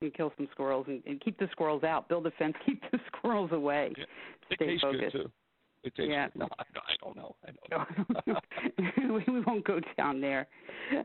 You 0.00 0.10
kill 0.10 0.32
some 0.36 0.48
squirrels 0.50 0.86
and, 0.88 1.00
and, 1.06 1.20
keep 1.20 1.38
the 1.38 1.48
squirrels 1.52 1.84
out. 1.84 2.08
Build 2.08 2.26
a 2.26 2.32
fence. 2.32 2.54
Keep 2.66 2.82
the 2.90 2.98
squirrels 3.06 3.52
away. 3.52 3.92
Yeah. 3.96 4.04
Stay 4.56 4.78
focused. 4.80 5.00
good 5.00 5.12
too. 5.12 5.30
It 5.84 5.94
tastes 5.94 6.10
Yeah. 6.10 6.26
No, 6.34 6.48
I, 6.58 6.62
I 6.62 6.94
don't 7.02 7.16
know. 7.16 7.36
I 7.46 7.50
don't 7.70 8.26
know. 8.26 9.14
we, 9.26 9.32
we 9.32 9.40
won't 9.42 9.64
go 9.64 9.80
down 9.96 10.20
there. 10.20 10.48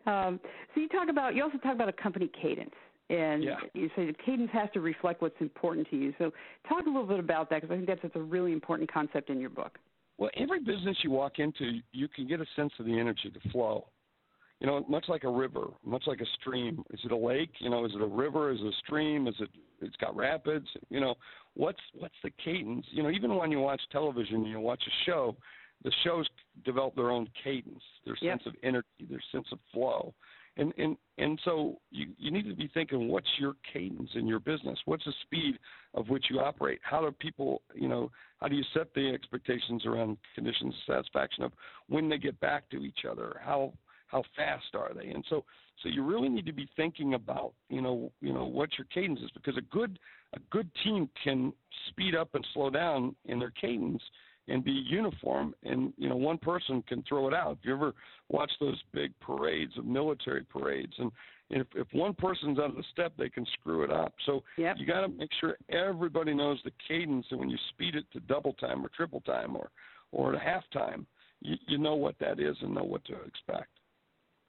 Um, 0.08 0.40
so 0.74 0.82
you 0.82 0.90
talk 0.90 1.10
about. 1.10 1.36
You 1.36 1.44
also 1.44 1.60
talk 1.60 1.76
about 1.76 1.90
a 1.90 1.94
company 1.94 2.30
cadence. 2.42 2.74
And 3.10 3.44
Yeah. 3.44 3.60
you 3.74 3.89
say 3.96 4.06
the 4.06 4.13
cadence 4.13 4.51
has 4.51 4.70
to 4.74 4.82
reflect 4.82 5.22
what's 5.22 5.39
important 5.42 5.89
to 5.89 5.98
you. 5.98 6.13
So, 6.18 6.32
talk 6.68 6.86
a 6.86 6.89
little 6.89 7.08
bit 7.08 7.20
about 7.20 7.50
that 7.50 7.62
because 7.62 7.74
I 7.74 7.78
think 7.78 7.88
that's, 7.88 8.01
that's 8.04 8.16
a 8.16 8.22
really 8.22 8.51
important 8.51 8.92
concept 8.92 9.30
in 9.30 9.39
your 9.39 9.50
book. 9.50 9.80
Well, 10.18 10.30
every 10.36 10.60
business 10.60 10.98
you 11.04 11.12
walk 11.12 11.39
into, 11.39 11.80
you 11.92 12.08
can 12.08 12.28
get 12.28 12.42
a 12.42 12.46
sense 12.56 12.74
of 12.78 12.86
the 12.86 13.00
energy, 13.00 13.32
the 13.34 13.50
flow. 13.50 13.88
You 14.60 14.68
know, 14.68 14.86
much 14.89 15.06
like 15.08 15.24
a 15.24 15.30
river, 15.30 15.68
much 15.86 16.04
like 16.06 16.20
a 16.20 16.25
stream. 16.39 16.84
Is 16.92 17.00
it 17.06 17.13
a 17.13 17.18
lake? 17.18 17.51
You 17.60 17.70
know, 17.70 17.86
is 17.86 17.94
it 17.96 18.01
a 18.01 18.06
river? 18.06 18.51
Is 18.51 18.60
it 18.60 18.68
a 18.68 18.78
stream? 18.86 19.28
Is 19.28 19.36
it? 19.39 19.50
It's 19.82 19.96
got 19.96 20.13
rapids. 20.18 20.68
You 20.89 21.00
know, 21.00 21.16
what's 21.54 21.80
what's 21.94 22.16
the 22.24 22.32
cadence? 22.44 22.86
You 22.92 23.04
know, 23.04 23.10
even 23.10 23.36
when 23.38 23.51
you 23.51 23.60
watch 23.60 23.80
television, 23.89 24.44
you 24.44 24.60
watch 24.60 24.84
a 24.86 25.06
show, 25.06 25.38
the 25.86 25.92
shows 26.04 26.28
develop 26.66 26.96
their 26.96 27.10
own 27.10 27.30
cadence, 27.42 27.82
their 28.06 28.18
Yep. 28.20 28.42
sense 28.42 28.48
of 28.48 28.56
energy, 28.62 29.08
their 29.10 29.24
sense 29.32 29.48
of 29.54 29.60
flow. 29.72 30.13
And 30.60 30.74
and 30.78 30.98
and 31.18 31.39
so 31.46 31.80
you 31.89 32.08
you 32.18 32.32
need 32.32 32.48
to 32.50 32.56
be 32.56 32.70
thinking 32.74 33.08
what's 33.08 33.30
your 33.39 33.56
cadence 33.72 34.10
in 34.16 34.28
your 34.28 34.39
business? 34.39 34.78
What's 34.86 35.06
the 35.06 35.13
speed 35.24 35.58
of 35.94 36.10
which 36.10 36.25
you 36.30 36.39
operate? 36.39 36.80
How 36.84 37.01
do 37.01 37.12
people 37.12 37.62
you 37.74 37.88
know 37.88 38.12
how 38.39 38.48
do 38.50 38.56
you 38.56 38.63
set 38.74 38.94
the 38.94 39.10
expectations 39.10 39.86
around 39.86 40.18
conditions 40.36 40.75
of 40.75 40.96
satisfaction 40.96 41.44
of 41.44 41.54
when 41.88 42.10
they 42.10 42.18
get 42.18 42.39
back 42.42 42.70
to 42.72 42.84
each 42.84 43.00
other? 43.10 43.39
How 43.44 43.74
how 44.08 44.24
fast 44.36 44.75
are 44.75 44.94
they? 44.94 45.10
And 45.10 45.24
so 45.30 45.46
so 45.82 45.88
you 45.88 46.04
really 46.04 46.30
need 46.30 46.46
to 46.46 46.54
be 46.54 46.68
thinking 46.75 47.13
about 47.13 47.54
you 47.70 47.82
know 47.82 48.12
you 48.20 48.34
know 48.34 48.46
what 48.46 48.78
your 48.78 48.88
cadence 48.94 49.22
is 49.22 49.32
because 49.34 49.56
a 49.56 49.74
good 49.74 49.98
a 50.34 50.39
good 50.51 50.70
team 50.84 51.10
can 51.24 51.54
speed 51.88 52.16
up 52.16 52.36
and 52.36 52.46
slow 52.54 52.70
down 52.70 53.16
in 53.25 53.39
their 53.39 53.51
cadence 53.51 54.04
and 54.50 54.63
be 54.63 54.72
uniform 54.72 55.53
and 55.63 55.94
you 55.98 56.10
know 56.10 56.15
one 56.15 56.38
person 56.38 56.84
can 56.88 57.03
throw 57.08 57.27
it 57.27 57.34
out. 57.34 57.58
If 57.60 57.60
you 57.63 57.74
ever 57.74 57.94
watch 58.29 58.51
those 58.60 58.82
big 58.94 59.12
parades 59.20 59.77
of 59.77 59.86
military 59.86 60.44
parades 60.44 60.94
and 60.98 61.12
if 61.50 61.68
if 61.75 61.88
one 61.94 62.13
person's 62.13 62.60
out 62.60 62.72
of 62.72 62.75
the 62.75 62.84
step 62.91 63.13
they 63.18 63.29
can 63.29 63.46
screw 63.60 63.84
it 63.84 63.91
up. 63.91 64.13
So 64.25 64.44
yep. 64.58 64.75
you 64.77 64.86
got 64.86 65.01
to 65.01 65.08
make 65.08 65.29
sure 65.39 65.58
everybody 65.70 66.34
knows 66.34 66.60
the 66.63 66.72
cadence 66.88 67.25
and 67.32 67.39
when 67.39 67.50
you 67.50 67.58
speed 67.70 67.96
it 67.96 68.06
to 68.13 68.20
double 68.22 68.53
time 68.53 68.86
or 68.86 68.89
triple 68.89 69.22
time 69.22 69.56
or 69.56 69.70
or 70.12 70.36
at 70.36 70.41
half 70.41 70.63
time 70.74 71.06
you, 71.41 71.56
you 71.68 71.77
know 71.77 71.96
what 71.96 72.15
that 72.20 72.39
is 72.39 72.58
and 72.62 72.74
know 72.74 72.84
what 72.84 73.06
to 73.06 73.13
expect. 73.24 73.70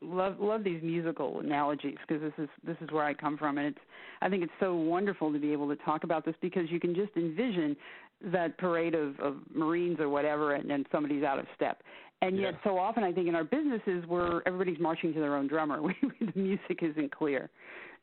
Love 0.03 0.37
love 0.41 0.65
these 0.65 0.83
musical 0.83 1.41
analogies 1.41 1.99
because 2.09 2.23
this 2.23 2.33
is 2.39 2.49
this 2.65 2.77
is 2.81 2.91
where 2.91 3.05
I 3.05 3.13
come 3.13 3.37
from 3.37 3.59
and 3.59 3.67
it's 3.67 3.79
I 4.23 4.31
think 4.31 4.43
it's 4.43 4.53
so 4.59 4.75
wonderful 4.75 5.31
to 5.31 5.39
be 5.39 5.53
able 5.53 5.69
to 5.69 5.77
talk 5.85 6.05
about 6.05 6.25
this 6.25 6.35
because 6.41 6.71
you 6.71 6.81
can 6.81 6.95
just 6.95 7.11
envision 7.17 7.77
that 8.23 8.57
parade 8.59 8.95
of, 8.95 9.19
of 9.21 9.37
Marines 9.55 9.99
or 10.01 10.09
whatever 10.09 10.55
and 10.55 10.69
then 10.69 10.85
somebody's 10.93 11.25
out 11.25 11.39
of 11.39 11.47
step. 11.55 11.83
And 12.23 12.37
yet 12.39 12.55
yeah. 12.55 12.71
so 12.71 12.79
often 12.79 13.03
I 13.03 13.13
think 13.13 13.29
in 13.29 13.35
our 13.35 13.45
businesses 13.45 14.05
where 14.07 14.47
everybody's 14.47 14.81
marching 14.81 15.15
to 15.15 15.21
their 15.21 15.37
own 15.37 15.49
drummer, 15.49 15.81
the 16.21 16.33
music 16.39 16.81
isn't 16.83 17.15
clear. 17.15 17.51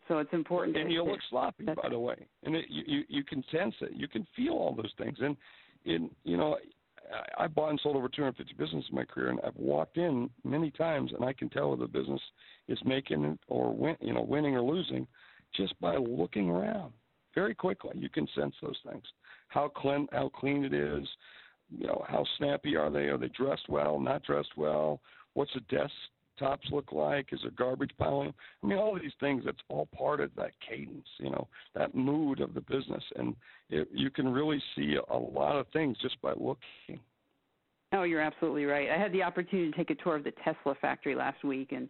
So 0.07 0.19
it's 0.19 0.33
important. 0.33 0.77
And 0.77 0.87
to, 0.87 0.93
you 0.93 1.03
look 1.03 1.19
sloppy, 1.29 1.65
by 1.65 1.89
the 1.89 1.99
way, 1.99 2.15
and 2.43 2.55
it, 2.55 2.65
you, 2.69 2.83
you 2.87 3.03
you 3.09 3.23
can 3.25 3.43
sense 3.51 3.75
it. 3.81 3.91
You 3.93 4.07
can 4.07 4.25
feel 4.37 4.53
all 4.53 4.73
those 4.73 4.93
things, 4.97 5.17
and 5.19 5.35
in 5.83 6.09
you 6.23 6.37
know 6.37 6.57
I 7.37 7.47
bought 7.47 7.69
and 7.69 7.79
sold 7.81 7.95
over 7.95 8.09
250 8.09 8.53
businesses 8.53 8.89
in 8.89 8.95
my 8.95 9.05
career, 9.05 9.29
and 9.29 9.39
I've 9.45 9.55
walked 9.55 9.97
in 9.97 10.29
many 10.43 10.71
times, 10.71 11.11
and 11.13 11.23
I 11.23 11.33
can 11.33 11.49
tell 11.49 11.69
whether 11.69 11.83
the 11.83 11.87
business 11.87 12.21
is 12.67 12.79
making 12.85 13.23
it 13.23 13.39
or 13.47 13.73
win, 13.73 13.95
you 14.01 14.13
know, 14.13 14.21
winning 14.21 14.55
or 14.55 14.61
losing, 14.61 15.07
just 15.55 15.79
by 15.79 15.95
looking 15.95 16.49
around. 16.49 16.91
Very 17.33 17.55
quickly, 17.55 17.91
you 17.95 18.09
can 18.09 18.27
sense 18.35 18.55
those 18.61 18.77
things. 18.89 19.03
How 19.47 19.69
clean, 19.69 20.07
how 20.11 20.29
clean 20.29 20.63
it 20.63 20.73
is. 20.73 21.07
You 21.69 21.87
know, 21.87 22.05
how 22.07 22.25
snappy 22.37 22.75
are 22.75 22.89
they? 22.89 23.07
Are 23.07 23.17
they 23.17 23.29
dressed 23.29 23.67
well? 23.69 23.99
Not 23.99 24.23
dressed 24.23 24.57
well? 24.57 25.01
What's 25.33 25.53
the 25.53 25.61
desk 25.75 25.91
tops 26.39 26.67
look 26.71 26.91
like? 26.91 27.27
Is 27.31 27.39
there 27.41 27.51
garbage 27.51 27.91
piling? 27.97 28.33
I 28.63 28.67
mean, 28.67 28.77
all 28.77 28.95
of 28.95 29.01
these 29.01 29.11
things. 29.19 29.43
That's 29.45 29.57
all 29.69 29.87
part 29.87 30.21
of 30.21 30.31
that 30.35 30.51
cadence. 30.67 31.07
You 31.17 31.31
know, 31.31 31.47
that 31.75 31.95
mood 31.95 32.39
of 32.39 32.53
the 32.53 32.61
business, 32.61 33.03
and 33.15 33.35
it, 33.69 33.87
you 33.91 34.09
can 34.09 34.27
really 34.29 34.61
see 34.75 34.95
a 35.09 35.17
lot 35.17 35.57
of 35.57 35.67
things 35.73 35.97
just 36.01 36.21
by 36.21 36.31
looking. 36.31 36.99
Oh, 37.93 38.03
you're 38.03 38.21
absolutely 38.21 38.65
right. 38.65 38.89
I 38.89 38.97
had 38.97 39.13
the 39.13 39.23
opportunity 39.23 39.71
to 39.71 39.77
take 39.77 39.89
a 39.89 39.95
tour 39.95 40.15
of 40.15 40.23
the 40.23 40.33
Tesla 40.43 40.75
factory 40.81 41.15
last 41.15 41.43
week, 41.43 41.71
and 41.71 41.87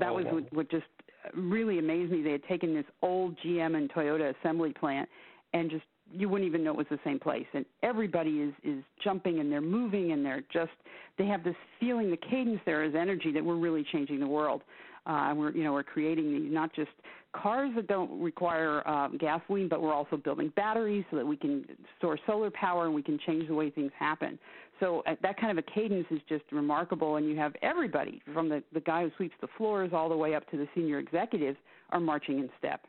that 0.00 0.08
oh, 0.08 0.14
was 0.14 0.44
what 0.50 0.70
just 0.70 0.86
really 1.34 1.78
amazed 1.78 2.10
me. 2.10 2.22
They 2.22 2.32
had 2.32 2.44
taken 2.44 2.74
this 2.74 2.86
old 3.02 3.36
GM 3.44 3.76
and 3.76 3.92
Toyota 3.92 4.34
assembly 4.38 4.72
plant 4.72 5.08
and 5.52 5.70
just 5.70 5.84
you 6.12 6.28
wouldn't 6.28 6.46
even 6.46 6.62
know 6.62 6.70
it 6.72 6.76
was 6.76 6.86
the 6.90 6.98
same 7.04 7.18
place. 7.18 7.46
And 7.52 7.64
everybody 7.82 8.40
is 8.40 8.54
is 8.62 8.82
jumping 9.02 9.40
and 9.40 9.50
they're 9.50 9.60
moving 9.60 10.12
and 10.12 10.24
they're 10.24 10.44
just 10.52 10.72
they 11.18 11.26
have 11.26 11.42
this 11.44 11.56
feeling 11.80 12.10
the 12.10 12.16
cadence 12.16 12.60
there 12.64 12.84
is 12.84 12.94
energy 12.94 13.32
that 13.32 13.44
we're 13.44 13.56
really 13.56 13.84
changing 13.92 14.20
the 14.20 14.26
world. 14.26 14.62
Uh 15.06 15.34
we're 15.36 15.50
you 15.52 15.64
know 15.64 15.72
we're 15.72 15.82
creating 15.82 16.32
these 16.32 16.52
not 16.52 16.72
just 16.74 16.90
cars 17.34 17.70
that 17.76 17.86
don't 17.86 18.20
require 18.20 18.86
uh, 18.88 19.08
gasoline 19.18 19.68
but 19.68 19.82
we're 19.82 19.92
also 19.92 20.16
building 20.16 20.50
batteries 20.56 21.04
so 21.10 21.16
that 21.16 21.26
we 21.26 21.36
can 21.36 21.64
store 21.98 22.18
solar 22.26 22.50
power 22.50 22.86
and 22.86 22.94
we 22.94 23.02
can 23.02 23.18
change 23.26 23.46
the 23.48 23.54
way 23.54 23.68
things 23.68 23.92
happen. 23.98 24.38
So 24.80 25.02
uh, 25.06 25.16
that 25.22 25.38
kind 25.40 25.56
of 25.56 25.58
a 25.58 25.70
cadence 25.70 26.06
is 26.10 26.20
just 26.28 26.44
remarkable. 26.52 27.16
And 27.16 27.28
you 27.28 27.36
have 27.36 27.54
everybody 27.62 28.22
from 28.32 28.48
the 28.48 28.62
the 28.72 28.80
guy 28.80 29.02
who 29.02 29.10
sweeps 29.16 29.34
the 29.40 29.48
floors 29.56 29.90
all 29.92 30.08
the 30.08 30.16
way 30.16 30.34
up 30.34 30.48
to 30.50 30.56
the 30.56 30.68
senior 30.74 30.98
executives 30.98 31.58
are 31.90 32.00
marching 32.00 32.38
in 32.38 32.48
step 32.58 32.86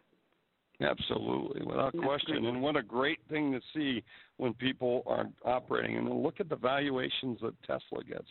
Absolutely, 0.79 1.65
without 1.65 1.93
That's 1.93 2.05
question. 2.05 2.41
great. 2.41 2.49
And 2.49 2.61
what 2.61 2.75
a 2.75 2.83
great 2.83 3.19
thing 3.29 3.51
to 3.51 3.59
see 3.73 4.03
when 4.37 4.53
people 4.53 5.03
are 5.07 5.25
operating. 5.43 5.97
And 5.97 6.07
look 6.21 6.39
at 6.39 6.49
the 6.49 6.55
valuations 6.55 7.39
that 7.41 7.55
Tesla 7.63 8.03
gets. 8.07 8.27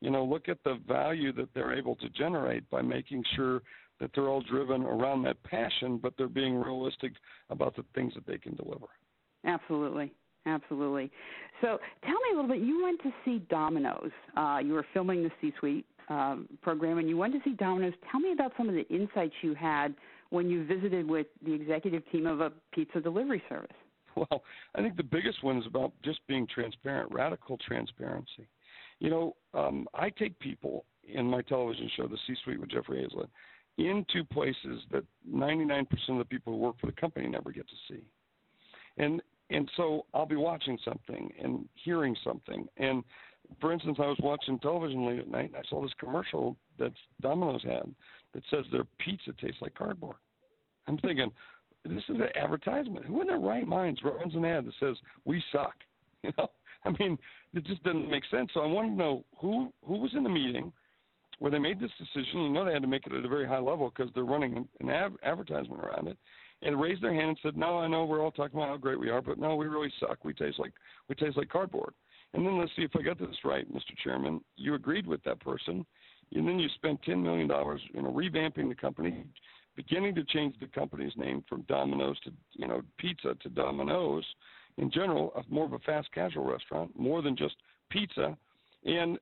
You 0.00 0.10
know, 0.10 0.24
look 0.24 0.48
at 0.48 0.58
the 0.64 0.80
value 0.88 1.32
that 1.34 1.48
they're 1.54 1.72
able 1.72 1.94
to 1.96 2.08
generate 2.10 2.68
by 2.68 2.82
making 2.82 3.22
sure 3.36 3.62
that 4.00 4.10
they're 4.14 4.28
all 4.28 4.42
driven 4.42 4.82
around 4.82 5.22
that 5.22 5.40
passion, 5.44 5.98
but 6.02 6.14
they're 6.18 6.28
being 6.28 6.56
realistic 6.56 7.12
about 7.48 7.76
the 7.76 7.84
things 7.94 8.12
that 8.14 8.26
they 8.26 8.38
can 8.38 8.56
deliver. 8.56 8.86
Absolutely. 9.44 10.12
Absolutely. 10.46 11.10
So 11.60 11.78
tell 12.02 12.12
me 12.12 12.32
a 12.32 12.34
little 12.34 12.50
bit. 12.50 12.58
You 12.60 12.82
went 12.82 13.00
to 13.02 13.12
see 13.24 13.38
Domino's. 13.48 14.10
Uh, 14.36 14.58
you 14.62 14.72
were 14.72 14.84
filming 14.92 15.22
the 15.22 15.30
C 15.40 15.52
Suite 15.58 15.86
um, 16.10 16.48
program, 16.60 16.98
and 16.98 17.08
you 17.08 17.16
went 17.16 17.32
to 17.34 17.40
see 17.44 17.54
Domino's. 17.54 17.94
Tell 18.10 18.20
me 18.20 18.32
about 18.32 18.52
some 18.56 18.68
of 18.68 18.74
the 18.74 18.86
insights 18.88 19.32
you 19.42 19.54
had 19.54 19.94
when 20.34 20.50
you 20.50 20.64
visited 20.64 21.08
with 21.08 21.28
the 21.44 21.52
executive 21.52 22.02
team 22.10 22.26
of 22.26 22.40
a 22.40 22.52
pizza 22.72 23.00
delivery 23.00 23.42
service? 23.48 23.70
Well, 24.16 24.44
I 24.76 24.80
think 24.80 24.96
the 24.96 25.02
biggest 25.02 25.42
one 25.42 25.58
is 25.58 25.66
about 25.66 25.92
just 26.04 26.20
being 26.28 26.46
transparent, 26.46 27.10
radical 27.12 27.58
transparency. 27.66 28.46
You 29.00 29.10
know, 29.10 29.36
um, 29.54 29.88
I 29.92 30.08
take 30.08 30.38
people 30.38 30.84
in 31.02 31.26
my 31.26 31.42
television 31.42 31.90
show, 31.96 32.06
The 32.06 32.16
C 32.24 32.36
Suite 32.44 32.60
with 32.60 32.70
Jeffrey 32.70 33.04
Hayzlett, 33.04 33.26
into 33.76 34.24
places 34.32 34.82
that 34.92 35.02
99% 35.28 35.86
of 36.10 36.18
the 36.18 36.24
people 36.24 36.52
who 36.52 36.60
work 36.60 36.76
for 36.80 36.86
the 36.86 36.92
company 36.92 37.26
never 37.26 37.50
get 37.50 37.66
to 37.66 37.74
see. 37.88 38.04
And 38.98 39.20
and 39.50 39.68
so 39.76 40.06
I'll 40.14 40.26
be 40.26 40.36
watching 40.36 40.78
something 40.84 41.32
and 41.42 41.68
hearing 41.74 42.16
something. 42.22 42.68
And 42.76 43.02
for 43.60 43.72
instance, 43.72 43.98
I 43.98 44.06
was 44.06 44.16
watching 44.22 44.60
television 44.60 45.06
late 45.06 45.18
at 45.18 45.28
night 45.28 45.46
and 45.46 45.56
I 45.56 45.68
saw 45.68 45.82
this 45.82 45.92
commercial 45.98 46.56
that 46.78 46.92
Domino's 47.20 47.64
had 47.64 47.92
that 48.34 48.42
says 48.50 48.64
their 48.70 48.84
pizza 48.98 49.32
tastes 49.40 49.62
like 49.62 49.74
cardboard. 49.74 50.16
I'm 50.86 50.98
thinking, 50.98 51.30
this 51.84 52.02
is 52.08 52.16
an 52.16 52.28
advertisement. 52.34 53.04
Who 53.06 53.20
in 53.20 53.26
their 53.26 53.38
right 53.38 53.66
minds 53.66 54.00
runs 54.02 54.34
an 54.34 54.44
ad 54.44 54.66
that 54.66 54.74
says 54.80 54.96
we 55.24 55.42
suck? 55.52 55.74
You 56.24 56.32
know, 56.38 56.48
I 56.86 56.90
mean, 56.98 57.18
it 57.52 57.66
just 57.66 57.82
doesn't 57.82 58.10
make 58.10 58.22
sense. 58.30 58.48
So 58.54 58.60
I 58.60 58.66
want 58.66 58.88
to 58.88 58.96
know 58.96 59.26
who 59.38 59.70
who 59.86 59.98
was 59.98 60.10
in 60.14 60.22
the 60.22 60.30
meeting 60.30 60.72
where 61.38 61.50
they 61.50 61.58
made 61.58 61.78
this 61.78 61.90
decision. 61.98 62.40
You 62.40 62.48
know, 62.48 62.64
they 62.64 62.72
had 62.72 62.80
to 62.80 62.88
make 62.88 63.06
it 63.06 63.12
at 63.12 63.26
a 63.26 63.28
very 63.28 63.46
high 63.46 63.58
level 63.58 63.92
because 63.94 64.10
they're 64.14 64.24
running 64.24 64.66
an 64.80 64.88
ad- 64.88 65.12
advertisement 65.22 65.82
around 65.82 66.08
it, 66.08 66.16
and 66.62 66.80
raised 66.80 67.02
their 67.02 67.12
hand 67.12 67.28
and 67.28 67.38
said, 67.42 67.58
"No, 67.58 67.78
I 67.78 67.88
know 67.88 68.06
we're 68.06 68.22
all 68.22 68.30
talking 68.30 68.58
about 68.58 68.70
how 68.70 68.78
great 68.78 68.98
we 68.98 69.10
are, 69.10 69.20
but 69.20 69.38
no, 69.38 69.54
we 69.54 69.66
really 69.66 69.92
suck. 70.00 70.24
We 70.24 70.32
taste 70.32 70.58
like 70.58 70.72
we 71.10 71.14
taste 71.14 71.36
like 71.36 71.50
cardboard." 71.50 71.92
And 72.32 72.46
then 72.46 72.58
let's 72.58 72.72
see 72.74 72.82
if 72.82 72.96
I 72.96 73.02
got 73.02 73.18
this 73.18 73.44
right, 73.44 73.70
Mr. 73.70 73.94
Chairman. 74.02 74.40
You 74.56 74.74
agreed 74.74 75.06
with 75.06 75.22
that 75.24 75.40
person, 75.40 75.84
and 76.34 76.46
then 76.46 76.58
you 76.58 76.68
spent 76.74 77.02
ten 77.02 77.22
million 77.22 77.48
dollars, 77.48 77.80
you 77.92 78.02
know, 78.02 78.12
revamping 78.12 78.68
the 78.68 78.74
company, 78.74 79.24
beginning 79.76 80.14
to 80.16 80.24
change 80.24 80.54
the 80.60 80.66
company's 80.66 81.12
name 81.16 81.44
from 81.48 81.62
Domino's 81.62 82.18
to 82.20 82.32
you 82.52 82.66
know 82.66 82.82
pizza 82.98 83.34
to 83.42 83.48
Domino's 83.48 84.24
in 84.76 84.90
general, 84.90 85.32
a, 85.36 85.52
more 85.52 85.66
of 85.66 85.72
a 85.72 85.78
fast 85.80 86.10
casual 86.12 86.44
restaurant, 86.44 86.90
more 86.98 87.22
than 87.22 87.36
just 87.36 87.54
pizza, 87.90 88.36
and 88.84 89.18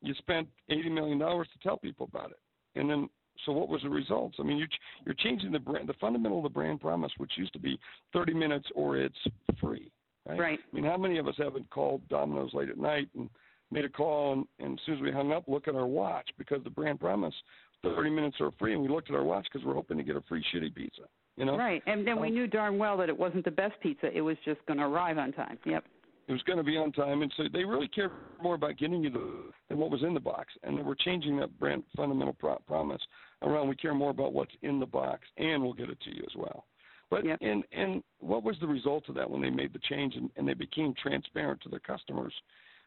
you 0.00 0.14
spent 0.14 0.48
eighty 0.70 0.88
million 0.88 1.18
dollars 1.18 1.48
to 1.52 1.58
tell 1.66 1.76
people 1.76 2.08
about 2.12 2.30
it. 2.30 2.38
And 2.78 2.88
then, 2.88 3.08
so 3.44 3.52
what 3.52 3.68
was 3.68 3.82
the 3.82 3.90
results? 3.90 4.36
I 4.38 4.42
mean, 4.42 4.58
you're 4.58 4.68
you're 5.04 5.14
changing 5.14 5.52
the 5.52 5.58
brand, 5.58 5.88
the 5.88 5.94
fundamental 5.94 6.38
of 6.38 6.44
the 6.44 6.48
brand 6.48 6.80
promise, 6.80 7.12
which 7.18 7.32
used 7.36 7.52
to 7.52 7.58
be 7.58 7.78
thirty 8.12 8.34
minutes 8.34 8.68
or 8.74 8.96
it's 8.96 9.18
free. 9.60 9.90
Right? 10.26 10.38
Right. 10.38 10.58
I 10.72 10.76
mean, 10.76 10.84
how 10.84 10.96
many 10.96 11.18
of 11.18 11.26
us 11.26 11.34
haven't 11.38 11.68
called 11.70 12.06
Domino's 12.08 12.52
late 12.52 12.68
at 12.68 12.78
night 12.78 13.08
and 13.16 13.30
made 13.70 13.84
a 13.84 13.88
call, 13.88 14.32
and, 14.32 14.46
and 14.58 14.78
as 14.78 14.84
soon 14.86 14.96
as 14.96 15.00
we 15.02 15.12
hung 15.12 15.32
up, 15.32 15.44
look 15.48 15.68
at 15.68 15.74
our 15.74 15.86
watch 15.86 16.28
because 16.38 16.62
the 16.64 16.70
brand 16.70 17.00
promise 17.00 17.34
30 17.82 18.10
minutes 18.10 18.36
are 18.40 18.50
free, 18.58 18.72
and 18.72 18.82
we 18.82 18.88
looked 18.88 19.10
at 19.10 19.16
our 19.16 19.24
watch 19.24 19.46
because 19.52 19.64
we're 19.66 19.74
hoping 19.74 19.96
to 19.98 20.02
get 20.02 20.16
a 20.16 20.22
free 20.22 20.44
shitty 20.52 20.74
pizza. 20.74 21.02
You 21.36 21.44
know, 21.44 21.56
Right. 21.56 21.82
And 21.86 22.04
then 22.06 22.20
we 22.20 22.28
Um, 22.28 22.34
knew 22.34 22.46
darn 22.48 22.78
well 22.78 22.96
that 22.96 23.08
it 23.08 23.16
wasn't 23.16 23.44
the 23.44 23.50
best 23.52 23.78
pizza. 23.80 24.10
It 24.16 24.20
was 24.22 24.36
just 24.44 24.64
going 24.66 24.78
to 24.78 24.86
arrive 24.86 25.18
on 25.18 25.32
time. 25.32 25.58
Yep. 25.64 25.84
it 26.26 26.32
was 26.32 26.42
going 26.42 26.58
to 26.58 26.64
be 26.64 26.76
on 26.76 26.92
time, 26.92 27.22
and 27.22 27.32
so 27.38 27.44
they 27.50 27.64
really 27.64 27.88
care 27.88 28.10
more 28.42 28.54
about 28.54 28.76
getting 28.76 29.02
you 29.02 29.08
the 29.08 29.50
than 29.68 29.78
what 29.78 29.90
was 29.90 30.02
in 30.02 30.12
the 30.12 30.20
box. 30.20 30.52
And 30.62 30.84
we're 30.84 30.94
changing 30.96 31.36
that 31.38 31.58
brand 31.58 31.84
fundamental 31.96 32.34
pro- 32.34 32.58
promise 32.66 33.00
around. 33.42 33.68
We 33.68 33.76
care 33.76 33.94
more 33.94 34.10
about 34.10 34.32
what's 34.34 34.52
in 34.62 34.78
the 34.78 34.84
box, 34.86 35.26
and 35.38 35.62
we'll 35.62 35.72
get 35.72 35.88
it 35.88 35.98
to 36.00 36.10
you 36.14 36.22
as 36.28 36.36
well. 36.36 36.66
But 37.10 37.24
Yep. 37.24 37.38
and 37.40 37.64
and 37.72 38.02
what 38.18 38.42
was 38.42 38.58
the 38.60 38.66
result 38.66 39.08
of 39.08 39.14
that 39.14 39.30
when 39.30 39.40
they 39.40 39.48
made 39.48 39.72
the 39.72 39.78
change 39.78 40.16
and, 40.16 40.30
and 40.36 40.46
they 40.46 40.52
became 40.52 40.92
transparent 41.00 41.62
to 41.62 41.70
their 41.70 41.78
customers? 41.80 42.34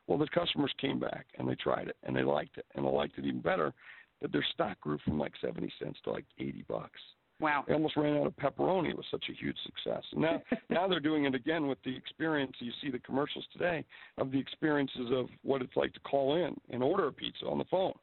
Well, 0.07 0.17
the 0.17 0.27
customers 0.27 0.73
came 0.79 0.99
back 0.99 1.27
and 1.37 1.47
they 1.47 1.55
tried 1.55 1.87
it 1.87 1.97
and 2.03 2.15
they 2.15 2.23
liked 2.23 2.57
it 2.57 2.65
and 2.75 2.85
they 2.85 2.89
liked 2.89 3.17
it 3.17 3.25
even 3.25 3.41
better. 3.41 3.73
That 4.21 4.31
their 4.31 4.45
stock 4.53 4.79
grew 4.81 4.99
from 5.03 5.17
like 5.17 5.33
seventy 5.41 5.71
cents 5.81 5.99
to 6.03 6.11
like 6.11 6.25
eighty 6.39 6.63
bucks. 6.67 6.99
Wow. 7.41 7.63
They 7.67 7.73
almost 7.73 7.97
ran 7.97 8.17
out 8.17 8.27
of 8.27 8.35
pepperoni. 8.35 8.91
It 8.91 8.95
was 8.95 9.07
such 9.09 9.25
a 9.29 9.33
huge 9.33 9.57
success. 9.65 10.03
And 10.11 10.21
now, 10.21 10.41
now 10.69 10.87
they're 10.87 10.99
doing 10.99 11.25
it 11.25 11.33
again 11.33 11.65
with 11.67 11.79
the 11.83 11.95
experience. 11.95 12.53
You 12.59 12.71
see 12.81 12.91
the 12.91 12.99
commercials 12.99 13.45
today 13.51 13.83
of 14.19 14.31
the 14.31 14.39
experiences 14.39 15.09
of 15.11 15.25
what 15.41 15.63
it's 15.63 15.75
like 15.75 15.91
to 15.93 15.99
call 16.01 16.35
in 16.35 16.55
and 16.69 16.83
order 16.83 17.07
a 17.07 17.11
pizza 17.11 17.47
on 17.47 17.57
the 17.57 17.65
phone. 17.65 17.93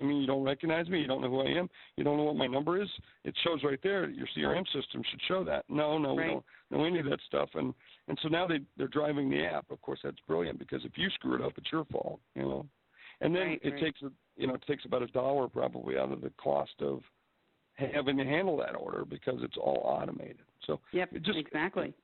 I 0.00 0.04
mean, 0.04 0.20
you 0.20 0.26
don't 0.26 0.42
recognize 0.42 0.88
me. 0.88 1.00
You 1.00 1.06
don't 1.06 1.22
know 1.22 1.30
who 1.30 1.40
I 1.40 1.58
am. 1.58 1.68
You 1.96 2.04
don't 2.04 2.16
know 2.16 2.24
what 2.24 2.36
my 2.36 2.46
number 2.46 2.80
is. 2.80 2.88
It 3.24 3.34
shows 3.44 3.62
right 3.64 3.78
there. 3.82 4.08
Your 4.10 4.26
CRM 4.36 4.64
system 4.66 5.02
should 5.10 5.20
show 5.26 5.44
that. 5.44 5.64
No, 5.68 5.98
no, 5.98 6.16
right. 6.16 6.26
we 6.26 6.32
don't 6.32 6.44
know 6.70 6.84
any 6.84 6.98
of 6.98 7.06
that 7.06 7.20
stuff. 7.26 7.48
And 7.54 7.72
and 8.08 8.18
so 8.22 8.28
now 8.28 8.46
they 8.46 8.60
they're 8.76 8.88
driving 8.88 9.30
the 9.30 9.44
app. 9.44 9.70
Of 9.70 9.80
course, 9.82 10.00
that's 10.04 10.16
brilliant 10.26 10.58
because 10.58 10.84
if 10.84 10.92
you 10.96 11.08
screw 11.10 11.34
it 11.34 11.42
up, 11.42 11.52
it's 11.56 11.72
your 11.72 11.84
fault. 11.86 12.20
You 12.34 12.42
know. 12.42 12.66
And 13.20 13.34
then 13.34 13.42
right, 13.42 13.60
it 13.62 13.70
right. 13.70 13.82
takes 13.82 14.02
a 14.02 14.10
you 14.36 14.46
know 14.46 14.54
it 14.54 14.64
takes 14.66 14.84
about 14.84 15.02
a 15.02 15.06
dollar 15.08 15.48
probably 15.48 15.96
out 15.96 16.12
of 16.12 16.20
the 16.20 16.30
cost 16.36 16.74
of 16.80 17.00
having 17.74 18.16
to 18.16 18.24
handle 18.24 18.56
that 18.58 18.74
order 18.74 19.04
because 19.04 19.38
it's 19.40 19.56
all 19.56 19.82
automated. 19.84 20.42
So 20.66 20.80
yep, 20.92 21.10
just 21.22 21.38
exactly 21.38 21.94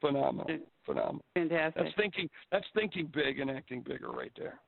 phenomenal, 0.00 0.46
phenomenal. 0.84 1.24
Fantastic. 1.34 1.82
That's 1.82 1.96
thinking 1.96 2.28
that's 2.50 2.66
thinking 2.74 3.10
big 3.12 3.38
and 3.40 3.50
acting 3.50 3.82
bigger 3.82 4.10
right 4.10 4.32
there. 4.36 4.60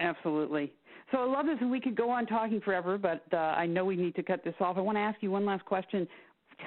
Absolutely. 0.00 0.72
So 1.10 1.18
I 1.18 1.24
love 1.24 1.46
this, 1.46 1.56
and 1.60 1.70
we 1.70 1.80
could 1.80 1.96
go 1.96 2.10
on 2.10 2.26
talking 2.26 2.60
forever, 2.60 2.98
but 2.98 3.24
uh, 3.32 3.36
I 3.36 3.66
know 3.66 3.84
we 3.84 3.96
need 3.96 4.14
to 4.16 4.22
cut 4.22 4.44
this 4.44 4.54
off. 4.60 4.76
I 4.76 4.80
want 4.80 4.96
to 4.96 5.00
ask 5.00 5.22
you 5.22 5.30
one 5.30 5.46
last 5.46 5.64
question. 5.64 6.06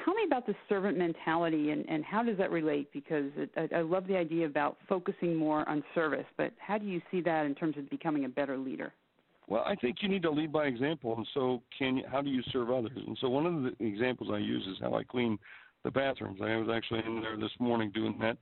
Tell 0.03 0.13
me 0.13 0.23
about 0.25 0.45
the 0.47 0.55
servant 0.69 0.97
mentality 0.97 1.71
and, 1.71 1.87
and 1.89 2.03
how 2.03 2.23
does 2.23 2.37
that 2.37 2.49
relate? 2.49 2.89
Because 2.93 3.25
it, 3.35 3.51
I, 3.57 3.79
I 3.79 3.81
love 3.81 4.07
the 4.07 4.15
idea 4.15 4.45
about 4.45 4.77
focusing 4.87 5.35
more 5.35 5.67
on 5.67 5.83
service, 5.93 6.25
but 6.37 6.53
how 6.59 6.77
do 6.77 6.85
you 6.85 7.01
see 7.11 7.21
that 7.21 7.45
in 7.45 7.53
terms 7.53 7.77
of 7.77 7.89
becoming 7.89 8.25
a 8.25 8.29
better 8.29 8.57
leader? 8.57 8.93
Well, 9.47 9.63
I 9.65 9.75
think 9.75 9.97
you 10.01 10.07
need 10.07 10.21
to 10.21 10.31
lead 10.31 10.51
by 10.53 10.67
example, 10.67 11.13
and 11.17 11.27
so 11.33 11.61
can 11.77 11.97
you, 11.97 12.03
how 12.09 12.21
do 12.21 12.29
you 12.29 12.41
serve 12.53 12.71
others? 12.71 12.97
And 13.05 13.17
so 13.19 13.27
one 13.27 13.45
of 13.45 13.63
the 13.63 13.85
examples 13.85 14.29
I 14.33 14.37
use 14.37 14.65
is 14.65 14.77
how 14.81 14.93
I 14.93 15.03
clean 15.03 15.37
the 15.83 15.91
bathrooms. 15.91 16.39
I 16.41 16.55
was 16.55 16.69
actually 16.73 17.01
in 17.05 17.21
there 17.21 17.35
this 17.35 17.51
morning 17.59 17.91
doing 17.93 18.17
that 18.21 18.37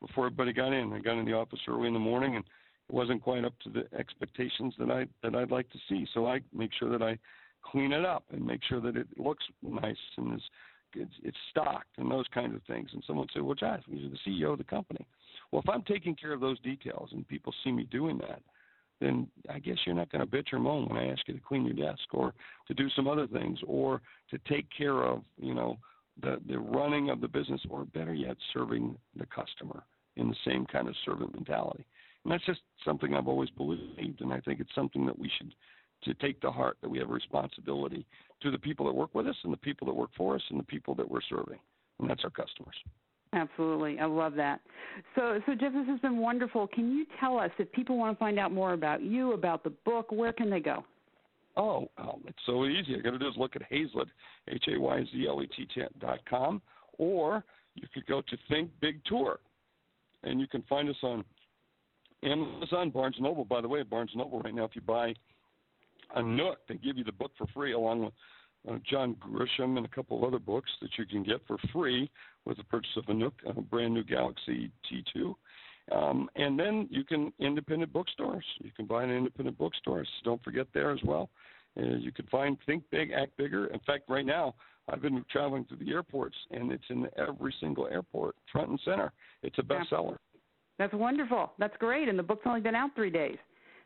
before 0.00 0.26
everybody 0.26 0.54
got 0.54 0.72
in. 0.72 0.92
I 0.92 1.00
got 1.00 1.18
in 1.18 1.26
the 1.26 1.34
office 1.34 1.60
early 1.68 1.88
in 1.88 1.92
the 1.92 2.00
morning 2.00 2.36
and 2.36 2.44
wasn't 2.90 3.22
quite 3.22 3.44
up 3.44 3.54
to 3.64 3.70
the 3.70 3.86
expectations 3.98 4.74
that 4.78 4.90
I 4.90 5.06
that 5.22 5.34
I'd 5.34 5.50
like 5.50 5.70
to 5.70 5.78
see. 5.88 6.06
So 6.14 6.26
I 6.26 6.40
make 6.52 6.70
sure 6.78 6.90
that 6.90 7.02
I 7.02 7.18
clean 7.62 7.92
it 7.92 8.04
up 8.04 8.24
and 8.30 8.44
make 8.44 8.60
sure 8.68 8.80
that 8.80 8.96
it 8.96 9.06
looks 9.18 9.44
nice 9.62 9.96
and 10.16 10.34
is 10.34 10.42
it's, 10.96 11.14
it's 11.24 11.38
stocked 11.50 11.98
and 11.98 12.10
those 12.10 12.26
kinds 12.32 12.54
of 12.54 12.62
things. 12.64 12.90
And 12.92 13.02
someone 13.06 13.26
say, 13.34 13.40
"Well, 13.40 13.54
Josh, 13.54 13.82
you're 13.86 14.10
the 14.10 14.18
CEO 14.26 14.52
of 14.52 14.58
the 14.58 14.64
company." 14.64 15.06
Well, 15.50 15.62
if 15.62 15.68
I'm 15.68 15.82
taking 15.82 16.14
care 16.14 16.32
of 16.32 16.40
those 16.40 16.60
details 16.60 17.10
and 17.12 17.26
people 17.26 17.54
see 17.64 17.72
me 17.72 17.84
doing 17.90 18.18
that, 18.18 18.42
then 19.00 19.28
I 19.50 19.58
guess 19.58 19.78
you're 19.84 19.94
not 19.94 20.10
going 20.10 20.24
to 20.24 20.30
bitch 20.30 20.52
or 20.52 20.58
moan 20.58 20.88
when 20.88 20.98
I 20.98 21.08
ask 21.08 21.26
you 21.26 21.34
to 21.34 21.40
clean 21.40 21.64
your 21.64 21.74
desk 21.74 22.02
or 22.12 22.32
to 22.68 22.74
do 22.74 22.88
some 22.90 23.08
other 23.08 23.26
things 23.26 23.58
or 23.66 24.00
to 24.30 24.38
take 24.48 24.66
care 24.76 25.02
of, 25.02 25.22
you 25.36 25.54
know, 25.54 25.78
the 26.22 26.40
the 26.48 26.58
running 26.58 27.10
of 27.10 27.20
the 27.20 27.28
business 27.28 27.60
or 27.68 27.84
better 27.86 28.14
yet, 28.14 28.36
serving 28.52 28.96
the 29.16 29.26
customer 29.26 29.82
in 30.16 30.28
the 30.28 30.36
same 30.46 30.64
kind 30.66 30.88
of 30.88 30.94
servant 31.04 31.34
mentality. 31.34 31.84
And 32.24 32.32
that's 32.32 32.44
just 32.46 32.60
something 32.84 33.14
I've 33.14 33.28
always 33.28 33.50
believed, 33.50 34.20
and 34.20 34.32
I 34.32 34.40
think 34.40 34.60
it's 34.60 34.74
something 34.74 35.04
that 35.06 35.18
we 35.18 35.30
should 35.38 35.54
to 36.04 36.14
take 36.14 36.40
to 36.42 36.50
heart 36.50 36.76
that 36.82 36.88
we 36.88 36.98
have 36.98 37.08
a 37.08 37.12
responsibility 37.12 38.06
to 38.42 38.50
the 38.50 38.58
people 38.58 38.84
that 38.86 38.92
work 38.92 39.14
with 39.14 39.26
us 39.26 39.36
and 39.44 39.52
the 39.52 39.58
people 39.58 39.86
that 39.86 39.94
work 39.94 40.10
for 40.16 40.34
us 40.34 40.42
and 40.50 40.58
the 40.58 40.64
people 40.64 40.94
that 40.94 41.08
we're 41.08 41.22
serving, 41.28 41.58
and 41.98 42.10
that's 42.10 42.24
our 42.24 42.30
customers. 42.30 42.74
Absolutely, 43.32 43.98
I 43.98 44.04
love 44.04 44.34
that. 44.34 44.60
So, 45.14 45.40
so 45.46 45.54
Jeff, 45.54 45.72
this 45.72 45.86
has 45.88 45.98
been 46.00 46.18
wonderful. 46.18 46.66
Can 46.68 46.92
you 46.92 47.04
tell 47.18 47.38
us 47.38 47.50
if 47.58 47.70
people 47.72 47.96
want 47.96 48.16
to 48.16 48.18
find 48.18 48.38
out 48.38 48.52
more 48.52 48.74
about 48.74 49.02
you, 49.02 49.32
about 49.32 49.64
the 49.64 49.70
book, 49.84 50.12
where 50.12 50.32
can 50.32 50.50
they 50.50 50.60
go? 50.60 50.84
Oh, 51.56 51.88
oh 51.98 52.20
it's 52.26 52.38
so 52.46 52.66
easy. 52.66 52.92
All 52.92 52.96
you 52.98 53.02
got 53.02 53.10
to 53.10 53.18
do 53.18 53.28
is 53.28 53.34
look 53.36 53.56
at 53.56 53.62
Hayzlett, 53.70 54.06
H 54.48 54.64
A 54.72 54.78
Y 54.78 55.04
Z 55.10 55.26
L 55.26 55.42
E 55.42 55.48
T 55.56 55.66
T 55.74 55.82
dot 56.00 56.20
com, 56.28 56.62
or 56.98 57.44
you 57.74 57.88
could 57.92 58.06
go 58.06 58.20
to 58.20 58.36
Think 58.48 58.70
Big 58.80 59.00
Tour, 59.04 59.40
and 60.22 60.40
you 60.40 60.46
can 60.46 60.62
find 60.68 60.88
us 60.88 60.96
on 61.02 61.24
Amazon, 62.24 62.90
Barnes 62.90 63.16
Noble. 63.20 63.44
By 63.44 63.60
the 63.60 63.68
way, 63.68 63.82
Barnes 63.82 64.12
Noble 64.14 64.40
right 64.40 64.54
now, 64.54 64.64
if 64.64 64.74
you 64.74 64.80
buy 64.80 65.14
a 66.14 66.22
Nook, 66.22 66.58
they 66.68 66.76
give 66.76 66.96
you 66.96 67.04
the 67.04 67.12
book 67.12 67.32
for 67.36 67.46
free 67.48 67.72
along 67.72 68.04
with 68.04 68.14
uh, 68.68 68.78
John 68.88 69.16
Grisham 69.16 69.76
and 69.76 69.84
a 69.84 69.88
couple 69.88 70.16
of 70.16 70.24
other 70.24 70.38
books 70.38 70.70
that 70.80 70.90
you 70.98 71.04
can 71.06 71.22
get 71.22 71.40
for 71.46 71.58
free 71.72 72.10
with 72.44 72.56
the 72.56 72.64
purchase 72.64 72.96
of 72.96 73.04
a 73.08 73.14
Nook, 73.14 73.34
a 73.46 73.52
brand 73.60 73.94
new 73.94 74.04
Galaxy 74.04 74.70
T2. 74.90 75.34
Um, 75.92 76.30
and 76.36 76.58
then 76.58 76.88
you 76.90 77.04
can 77.04 77.32
independent 77.38 77.92
bookstores. 77.92 78.44
You 78.60 78.70
can 78.74 78.86
buy 78.86 79.04
an 79.04 79.10
independent 79.10 79.58
bookstores. 79.58 80.08
Don't 80.24 80.42
forget 80.42 80.66
there 80.72 80.92
as 80.92 81.00
well. 81.04 81.28
Uh, 81.78 81.96
you 81.96 82.12
can 82.12 82.26
find 82.26 82.56
Think 82.64 82.84
Big, 82.90 83.10
Act 83.10 83.36
Bigger. 83.36 83.66
In 83.66 83.80
fact, 83.80 84.04
right 84.08 84.24
now 84.24 84.54
I've 84.88 85.02
been 85.02 85.24
traveling 85.30 85.66
to 85.66 85.76
the 85.76 85.90
airports, 85.90 86.36
and 86.50 86.72
it's 86.72 86.84
in 86.88 87.06
every 87.18 87.54
single 87.60 87.86
airport, 87.86 88.36
front 88.50 88.70
and 88.70 88.80
center. 88.84 89.12
It's 89.42 89.58
a 89.58 89.62
bestseller. 89.62 90.16
That's 90.78 90.92
wonderful. 90.92 91.52
That's 91.58 91.76
great. 91.78 92.08
And 92.08 92.18
the 92.18 92.22
book's 92.22 92.42
only 92.46 92.60
been 92.60 92.74
out 92.74 92.90
three 92.94 93.10
days. 93.10 93.36